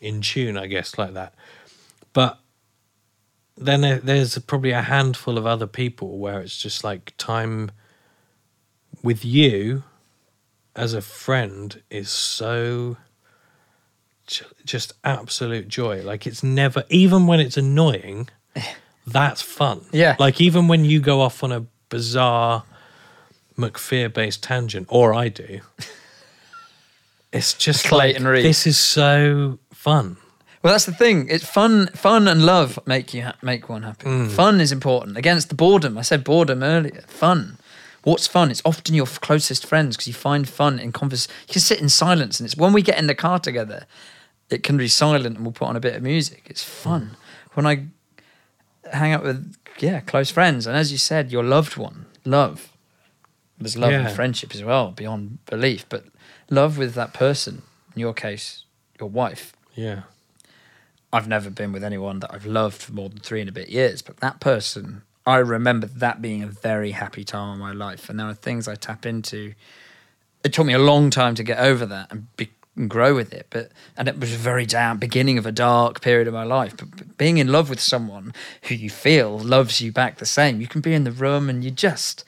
[0.00, 1.34] in tune, I guess, like that.
[2.12, 2.38] But
[3.60, 7.70] then there- there's probably a handful of other people where it's just like time
[9.02, 9.82] with you
[10.76, 12.96] as a friend is so
[14.64, 16.02] just absolute joy.
[16.02, 18.28] Like it's never, even when it's annoying,
[19.06, 19.80] that's fun.
[19.92, 20.16] Yeah.
[20.18, 22.64] Like even when you go off on a bizarre
[23.56, 25.60] McPhee based tangent, or I do,
[27.32, 28.44] it's just Clayton like, Reed.
[28.44, 30.16] this is so fun.
[30.62, 31.28] Well, that's the thing.
[31.28, 31.86] It's fun.
[31.88, 34.06] Fun and love make you ha- make one happy.
[34.06, 34.30] Mm.
[34.30, 35.96] Fun is important against the boredom.
[35.96, 37.02] I said boredom earlier.
[37.06, 37.58] Fun.
[38.02, 38.50] What's fun?
[38.50, 41.28] It's often your closest friends because you find fun in convers.
[41.46, 43.86] You can sit in silence, and it's when we get in the car together,
[44.50, 46.44] it can be silent, and we'll put on a bit of music.
[46.46, 47.16] It's fun
[47.54, 47.86] when I
[48.92, 52.72] hang out with yeah close friends, and as you said, your loved one, love.
[53.60, 54.06] There's love Yeah.
[54.06, 56.04] and friendship as well, beyond belief, but
[56.50, 57.62] love with that person.
[57.94, 58.64] In your case,
[59.00, 59.52] your wife.
[59.74, 60.02] Yeah.
[61.12, 63.70] I've never been with anyone that I've loved for more than three and a bit
[63.70, 68.10] years, but that person, I remember that being a very happy time in my life.
[68.10, 69.54] And there are things I tap into.
[70.44, 73.32] It took me a long time to get over that and, be, and grow with
[73.32, 76.44] it, but and it was a very down beginning of a dark period of my
[76.44, 76.76] life.
[76.76, 78.34] But, being in love with someone
[78.64, 81.64] who you feel loves you back the same, you can be in the room and
[81.64, 82.24] you just,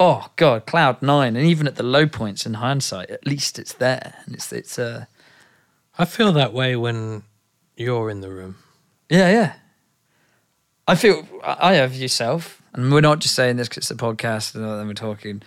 [0.00, 1.36] oh god, cloud nine.
[1.36, 4.78] And even at the low points in hindsight, at least it's there, and it's it's
[4.78, 5.04] uh
[5.98, 7.22] I feel that way when
[7.76, 8.56] you're in the room.
[9.08, 9.52] Yeah, yeah.
[10.86, 14.54] I feel I have yourself, and we're not just saying this because it's a podcast
[14.54, 15.42] and then we're talking.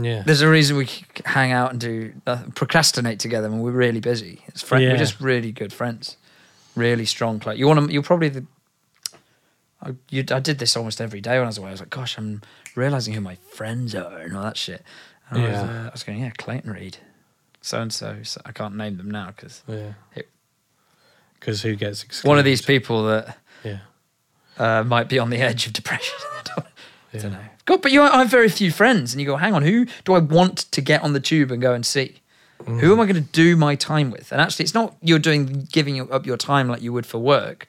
[0.00, 0.22] Yeah.
[0.24, 0.88] There's a reason we
[1.24, 4.42] hang out and do uh, procrastinate together when we're really busy.
[4.46, 4.92] It's friend, Yeah.
[4.92, 6.16] We're just really good friends,
[6.76, 7.42] really strong.
[7.44, 7.92] Like You want to?
[7.92, 8.46] You're probably the.
[9.82, 11.68] I, you, I did this almost every day when I was away.
[11.68, 12.42] I was like, "Gosh, I'm
[12.74, 14.82] realizing who my friends are and all that shit."
[15.30, 15.62] And I, was, Yeah.
[15.62, 16.96] uh, I was going, "Yeah, Clayton Reed,
[17.60, 18.16] so and so."
[18.46, 19.92] I can't name them now because Yeah.
[20.16, 20.28] It-
[21.40, 22.28] Because who gets excluded?
[22.28, 23.78] one of these people that Yeah.
[24.58, 26.14] uh, might be on the edge of depression.
[26.20, 26.70] I don't, I
[27.12, 27.22] Yeah.
[27.22, 27.44] don't know.
[27.64, 30.14] God, but you I have very few friends, and you go, hang on, who do
[30.14, 32.20] I want to get on the tube and go and see?
[32.66, 34.32] Who am I going to do my time with?
[34.32, 37.68] And actually, it's not you're doing giving up your time like you would for work,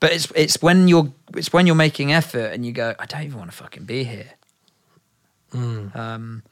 [0.00, 3.22] but it's it's when you're it's when you're making effort and you go, I don't
[3.22, 4.32] even want to fucking be here.
[5.54, 6.42] Um,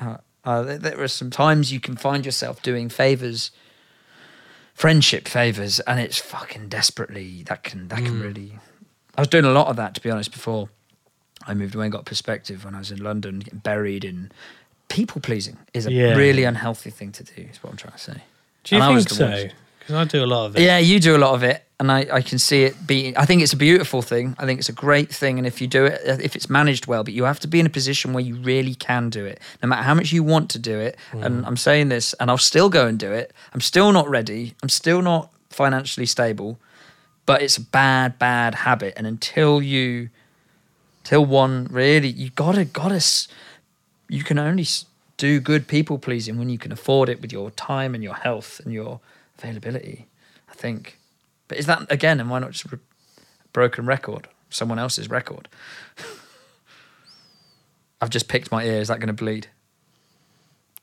[0.00, 3.50] uh, uh, there, there are some times you can find yourself doing favors,
[4.76, 8.22] friendship favors, and it's fucking desperately that can that can hmm.
[8.22, 8.58] really.
[9.16, 10.68] I was doing a lot of that to be honest before
[11.46, 14.30] I moved away and got perspective when I was in London, getting buried in
[14.88, 16.14] people pleasing is a Yeah.
[16.14, 17.48] really unhealthy thing to do.
[17.50, 18.22] Is what I'm trying to say.
[18.64, 19.48] Do you And I was think so?
[19.78, 20.62] Because I do a lot of it.
[20.62, 23.16] Yeah, you do a lot of it, and I, I can see it being.
[23.16, 24.34] I think it's a beautiful thing.
[24.38, 27.04] I think it's a great thing, and if you do it, if it's managed well,
[27.04, 29.68] but you have to be in a position where you really can do it, no
[29.68, 30.96] matter how much you want to do it.
[31.12, 31.24] Mm.
[31.24, 33.32] And I'm saying this, and I'll still go and do it.
[33.52, 34.54] I'm still not ready.
[34.62, 36.58] I'm still not financially stable,
[37.26, 38.94] but it's a bad, bad habit.
[38.96, 40.08] And until you,
[41.04, 43.04] till one really, you gotta, gotta.
[44.08, 44.66] You can only
[45.18, 48.60] do good people pleasing when you can afford it with your time and your health
[48.64, 49.00] and your
[49.38, 50.06] availability.
[50.48, 50.98] I think.
[51.48, 52.20] But is that again?
[52.20, 52.78] And why not just a
[53.52, 54.28] broken record?
[54.50, 55.48] Someone else's record.
[58.00, 58.80] I've just picked my ear.
[58.80, 59.48] Is that going to bleed?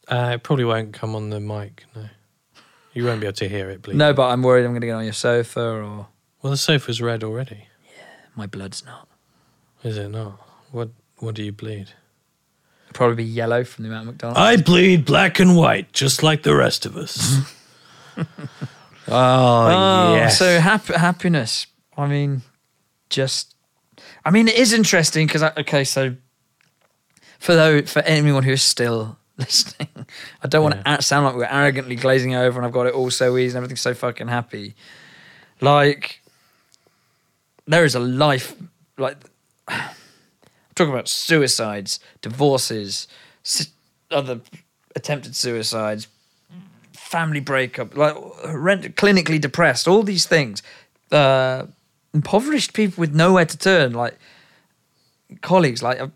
[0.07, 1.85] Uh, it probably won't come on the mic.
[1.95, 2.05] No,
[2.93, 3.97] you won't be able to hear it bleed.
[3.97, 6.07] No, but I'm worried I'm going to get on your sofa or
[6.41, 7.67] Well, the sofa's red already.
[7.85, 8.03] Yeah,
[8.35, 9.07] my blood's not.
[9.83, 10.39] Is it not?
[10.71, 10.89] What
[11.19, 11.89] What do you bleed?
[12.89, 14.39] It'll probably be yellow from the amount of McDonald's.
[14.39, 17.37] I bleed black and white, just like the rest of us.
[19.07, 19.67] oh,
[20.11, 20.37] Oh, yes.
[20.37, 21.67] so hap- happiness.
[21.97, 22.41] I mean,
[23.09, 23.55] just.
[24.25, 26.15] I mean, it is interesting because okay, so
[27.39, 29.89] for though for anyone who's still listening,
[30.41, 33.11] I don't want to sound like we're arrogantly glazing over and I've got it all
[33.11, 34.75] so easy and everything's so fucking happy.
[35.61, 36.21] Like,
[37.67, 38.55] there is a life
[38.97, 39.17] like.
[39.67, 43.07] I'm talking about suicides, divorces,
[43.43, 43.69] si-
[44.09, 44.41] other
[44.95, 46.07] attempted suicides,
[47.13, 50.63] family breakup, like horrend- clinically depressed, all these things,
[51.11, 51.61] uh,
[52.13, 54.15] impoverished people with nowhere to turn, like
[55.41, 56.07] colleagues, like, uh,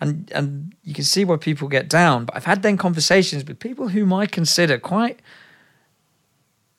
[0.00, 2.24] and and you can see why people get down.
[2.26, 5.18] But I've had then conversations with people whom I consider quite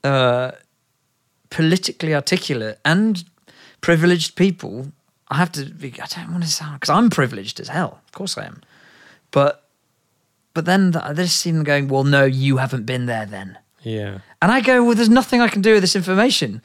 [0.03, 0.51] uh,
[1.49, 3.23] politically articulate and
[3.81, 4.91] privileged people.
[5.29, 5.65] I have to.
[5.65, 7.93] Be, I don't want to sound because I'm privileged as hell.
[8.07, 8.61] Of course I am,
[9.31, 9.53] but
[10.53, 13.59] but then th- I just see them going, well, no, you haven't been there then.
[13.87, 14.19] Yeah.
[14.41, 16.61] And I go, well, there's nothing I can do with this information.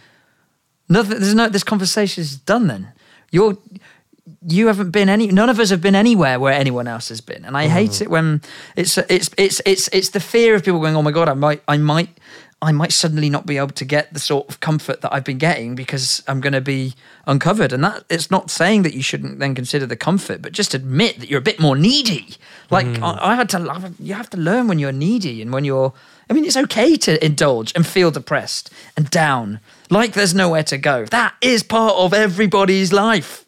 [0.88, 1.20] Nothing.
[1.20, 1.48] There's no.
[1.48, 2.66] This conversation is done.
[2.66, 2.92] Then
[3.30, 3.56] you're.
[4.46, 5.28] You haven't been any.
[5.28, 7.74] None of us have been anywhere where anyone else has been, and I mm-hmm.
[7.74, 8.42] hate it when
[8.76, 11.62] it's it's it's it's it's the fear of people going, oh my god, I might
[11.66, 12.08] I might
[12.62, 15.38] I might suddenly not be able to get the sort of comfort that I've been
[15.38, 16.94] getting because I'm going to be
[17.26, 17.72] uncovered.
[17.72, 21.18] And that it's not saying that you shouldn't then consider the comfort, but just admit
[21.18, 22.36] that you're a bit more needy.
[22.70, 23.02] Like mm.
[23.02, 25.92] I, I had to, you have to learn when you're needy and when you're.
[26.28, 29.60] I mean, it's okay to indulge and feel depressed and down,
[29.90, 31.04] like there's nowhere to go.
[31.06, 33.44] That is part of everybody's life.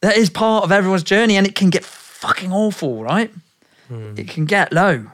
[0.00, 3.32] That is part of everyone's journey, and it can get fucking awful, right?
[3.88, 4.14] Hmm.
[4.16, 5.06] It can get low.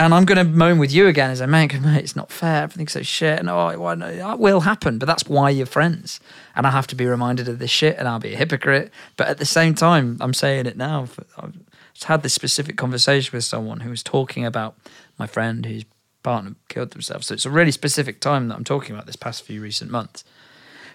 [0.00, 2.62] And I'm going to moan with you again as a man, mate, it's not fair.
[2.62, 3.40] Everything's so shit.
[3.40, 6.20] And oh, well, no, that will happen, but that's why you're friends.
[6.54, 8.92] And I have to be reminded of this shit, and I'll be a hypocrite.
[9.16, 11.08] But at the same time, I'm saying it now.
[11.36, 11.58] I've
[12.04, 14.76] had this specific conversation with someone who was talking about
[15.18, 15.84] my friend whose
[16.22, 17.26] partner killed themselves.
[17.26, 20.24] So it's a really specific time that I'm talking about this past few recent months.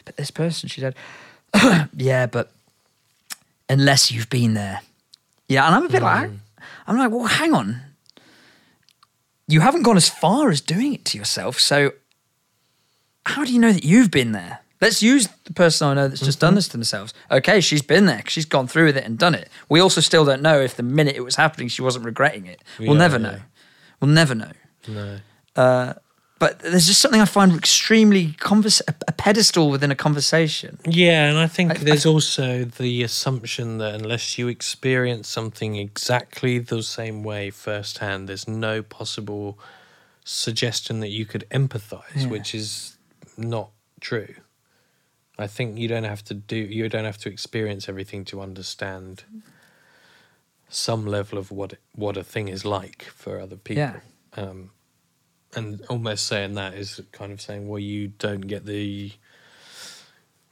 [0.05, 0.95] But this person, she said,
[1.95, 2.51] yeah, but
[3.69, 4.81] unless you've been there.
[5.47, 6.29] Yeah, and I'm a bit like,
[6.87, 7.81] I'm like, well, hang on.
[9.47, 11.59] You haven't gone as far as doing it to yourself.
[11.59, 11.91] So
[13.25, 14.59] how do you know that you've been there?
[14.81, 17.13] Let's use the person I know that's just done this to themselves.
[17.31, 18.21] Okay, she's been there.
[18.27, 19.49] She's gone through with it and done it.
[19.69, 22.61] We also still don't know if the minute it was happening, she wasn't regretting it.
[22.79, 23.23] We'll Yeah, never yeah.
[23.23, 23.39] know.
[24.01, 24.51] We'll never know.
[24.87, 25.19] No.
[25.55, 25.93] Uh,
[26.39, 30.77] but there's just something I find extremely convers- a pedestal within a conversation.
[30.85, 36.59] Yeah, and I think I- there's also the assumption that unless you experience something exactly
[36.59, 39.57] the same way firsthand, there's no possible
[40.25, 42.27] suggestion that you could empathize, Yeah.
[42.27, 42.97] which is
[43.37, 43.69] not
[44.01, 44.35] true.
[45.39, 49.23] I think you don't have to do you don't have to experience everything to understand
[50.69, 53.81] some level of what what a thing is like for other people.
[53.83, 53.99] Yeah.
[54.35, 54.71] Um,
[55.55, 59.11] and almost saying that is kind of saying, well, you don't get the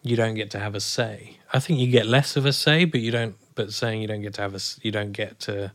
[0.04, 1.38] you don't get to have a say.
[1.54, 3.36] I think you get less of a say, but you don't.
[3.54, 5.72] But saying you don't get to have a, you don't get to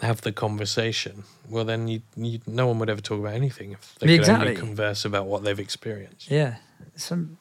[0.00, 1.24] have the conversation.
[1.48, 4.48] Well, then you, you no one would ever talk about anything if they could Exactly.
[4.48, 6.30] only converse about what they've experienced.
[6.30, 6.56] Yeah.
[6.96, 7.38] Some,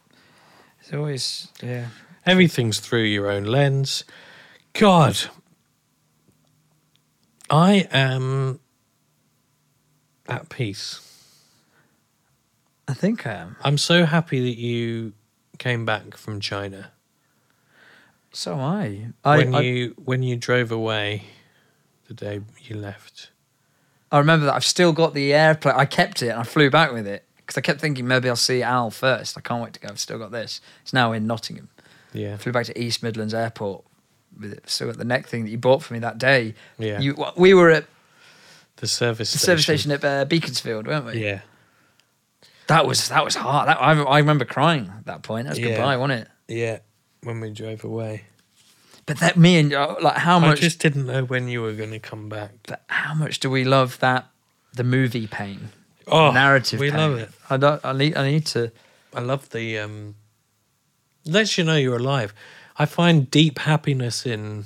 [0.80, 1.88] it's always, yeah.
[2.26, 4.04] Everything's through your own lens.
[4.74, 5.18] God,
[7.49, 8.60] I am
[10.28, 11.07] at peace.
[12.88, 13.55] I think I am.
[13.63, 15.13] I'm so happy that you
[15.57, 16.91] came back from China.
[18.34, 19.07] So am I.
[19.24, 21.24] I, when I, you when you drove away
[22.07, 23.32] the day you left.
[24.11, 25.76] I remember that I've still got the airplane.
[25.78, 28.36] I kept it and I flew back with it because I kept thinking maybe I'll
[28.36, 29.38] see Al first.
[29.38, 29.88] I can't wait to go.
[29.89, 30.59] I've still got this.
[30.82, 31.69] It's now in Nottingham.
[32.13, 32.34] Yeah.
[32.34, 33.86] I flew back to East Midlands Airport
[34.38, 34.69] with it.
[34.69, 36.55] Still got the neck thing that you bought for me that day.
[36.78, 36.99] Yeah.
[36.99, 37.86] You, we were at
[38.82, 39.45] The service the station.
[39.45, 41.23] service station at uh, Beaconsfield, weren't we?
[41.23, 41.41] Yeah.
[42.67, 43.67] That was that was hard.
[43.69, 45.45] That, I, I remember crying at that point.
[45.45, 45.69] That was Yeah.
[45.69, 46.27] goodbye, wasn't it?
[46.47, 46.79] Yeah.
[47.23, 48.23] When we drove away.
[49.05, 51.61] But that me and uh, like how much I much just didn't know when you
[51.61, 52.51] were going to come back.
[52.67, 54.27] but how much do we love that
[54.73, 55.69] the movie pain,
[56.07, 56.79] Oh, narrative?
[56.79, 56.99] We pain?
[56.99, 57.29] love it.
[57.49, 57.84] I don't.
[57.84, 58.15] I need.
[58.15, 58.71] I need to.
[59.13, 60.15] I love the um
[61.25, 62.34] lets you know you're alive.
[62.77, 64.65] I find deep happiness in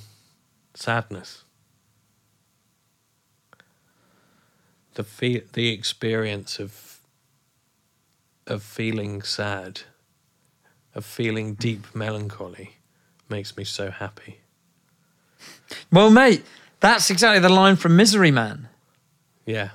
[0.76, 1.44] sadness.
[4.96, 7.00] The fe- the experience of
[8.48, 9.82] of feeling sad,
[10.94, 12.78] of feeling deep melancholy
[13.30, 14.40] makes me so happy.
[15.92, 16.44] Well, mate,
[16.80, 18.70] that's exactly the line from Misery Man.
[19.46, 19.70] Yeah.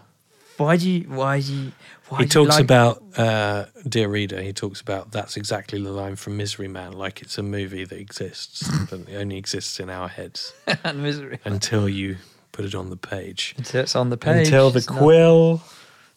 [0.57, 1.01] Why do you?
[1.09, 1.73] Why do you?
[2.09, 5.81] Why he do you talks like- about uh, dear reader he talks about that's exactly
[5.83, 9.79] the line from misery man like it's a movie that exists but it only exists
[9.79, 10.53] in our heads
[10.85, 12.17] and Misery until you
[12.61, 14.47] put it on the page until it's on the page.
[14.49, 15.63] until the It's not- quill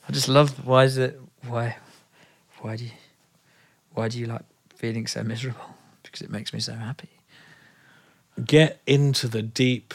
[0.07, 0.65] I just love.
[0.65, 1.19] Why is it?
[1.47, 1.77] Why?
[2.59, 2.91] Why do you?
[3.93, 4.41] Why do you like
[4.75, 5.75] feeling so miserable?
[6.03, 7.09] Because it makes me so happy.
[8.45, 9.93] get into the deep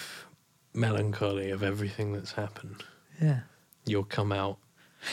[0.72, 2.84] melancholy of everything that's happened
[3.20, 3.40] Yeah.
[3.84, 4.58] you'll come out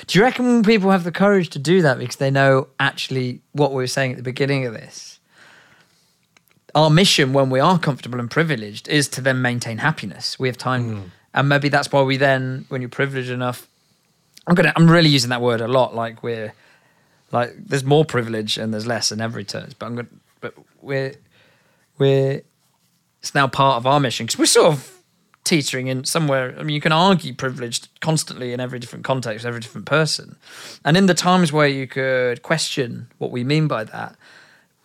[0.05, 3.71] Do you reckon people have the courage to do that because they know actually what
[3.71, 5.19] we were saying at the beginning of this?
[6.75, 10.37] Our mission when we are comfortable and privileged is to then maintain happiness.
[10.37, 11.09] We have time, mm.
[11.35, 13.67] And maybe that's why we then, when you're privileged enough,
[14.47, 15.93] I'm gonna, I'm really using that word a lot.
[15.93, 16.53] Like we're,
[17.31, 19.73] like there's more privilege and there's less in every terms.
[19.73, 20.07] But I'm gonna,
[20.39, 21.13] but we're,
[21.97, 22.41] we're,
[23.19, 25.01] it's now part of our mission because we're sort of
[25.43, 26.55] teetering in somewhere.
[26.57, 30.37] I mean, you can argue privileged constantly in every different context, every different person.
[30.85, 34.15] And in the times where you could question what we mean by that,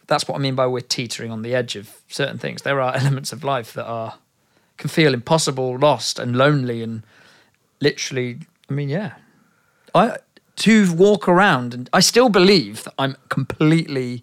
[0.09, 2.63] that's what I mean by we're teetering on the edge of certain things.
[2.63, 4.15] There are elements of life that are
[4.81, 7.03] can feel impossible, lost, and lonely, and
[7.81, 8.39] literally.
[8.69, 9.13] I mean, yeah,
[9.95, 10.17] I
[10.57, 14.23] to walk around and I still believe that I'm completely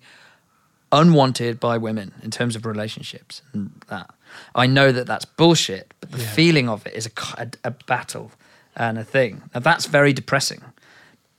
[0.92, 4.10] unwanted by women in terms of relationships and that.
[4.56, 7.10] I know that that's bullshit, but the feeling of it is
[7.64, 8.32] a battle
[8.76, 9.42] and a thing.
[9.54, 10.62] Now that's very depressing.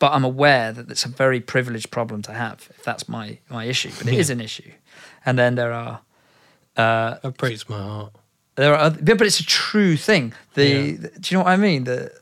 [0.00, 3.64] but I'm aware that it's a very privileged problem to have if that's my my
[3.64, 3.90] issue.
[3.98, 4.34] But it is Yeah.
[4.36, 4.72] an issue,
[5.26, 6.00] and then there are.
[6.76, 8.12] Uh, That breaks my heart.
[8.58, 10.32] There are, other, but it's a true thing.
[10.54, 10.96] The, Yeah.
[11.02, 11.84] the- do you know what I mean?
[11.84, 12.12] The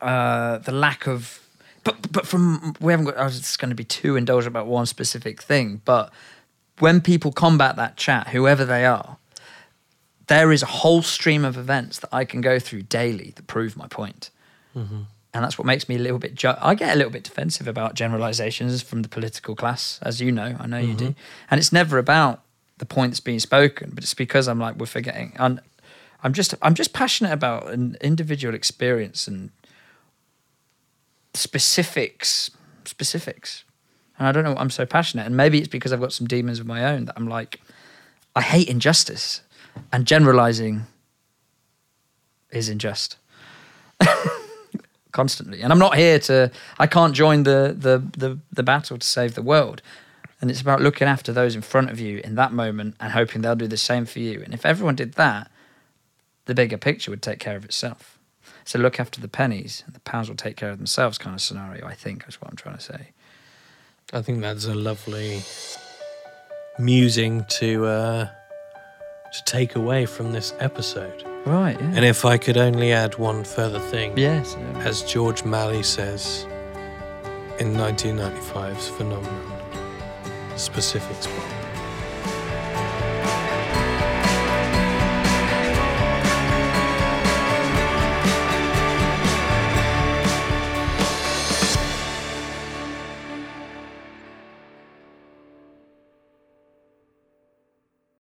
[0.00, 1.40] uh, the lack of,
[1.84, 3.16] but but from we haven't got.
[3.18, 6.12] I was just going to be too indulgent about one specific thing, but
[6.78, 9.18] when people combat that chat, whoever they are,
[10.28, 13.76] there is a whole stream of events that I can go through daily that prove
[13.76, 14.30] my point.
[15.32, 16.34] And that's what makes me a little bit.
[16.34, 20.32] Ju- I get a little bit defensive about generalizations from the political class, as you
[20.32, 20.56] know.
[20.58, 21.14] I know you do.
[21.50, 22.40] And it's never about
[22.80, 25.34] the point that's being spoken, but it's because I'm like we're forgetting.
[25.36, 25.60] And
[26.24, 29.50] I'm just I'm just passionate about an individual experience and
[31.34, 32.50] specifics,
[32.84, 33.64] specifics.
[34.18, 34.56] And I don't know.
[34.56, 37.14] I'm so passionate, and maybe it's because I've got some demons of my own that
[37.16, 37.60] I'm like,
[38.34, 39.42] I hate injustice,
[39.92, 40.86] and generalizing
[42.50, 43.16] is unjust
[45.12, 45.62] constantly.
[45.62, 46.50] And I'm not here to.
[46.78, 49.82] I can't join the the the the battle to save the world.
[50.40, 53.42] And it's about looking after those in front of you in that moment and hoping
[53.42, 54.42] they'll do the same for you.
[54.42, 55.50] And if everyone did that,
[56.46, 58.18] the bigger picture would take care of itself.
[58.64, 61.18] So look after the pennies, and the pounds will take care of themselves.
[61.18, 63.08] Kind of scenario, I think, is what I'm trying to say.
[64.12, 65.42] I think that's a lovely
[66.78, 68.28] musing to uh,
[69.32, 71.24] to take away from this episode.
[71.46, 71.80] Right.
[71.80, 71.92] Yeah.
[71.94, 74.56] And if I could only add one further thing, yes.
[74.58, 74.78] yeah.
[74.80, 76.44] as George Malley says
[77.58, 79.49] in 1995's phenomenon,
[80.60, 81.59] specifics.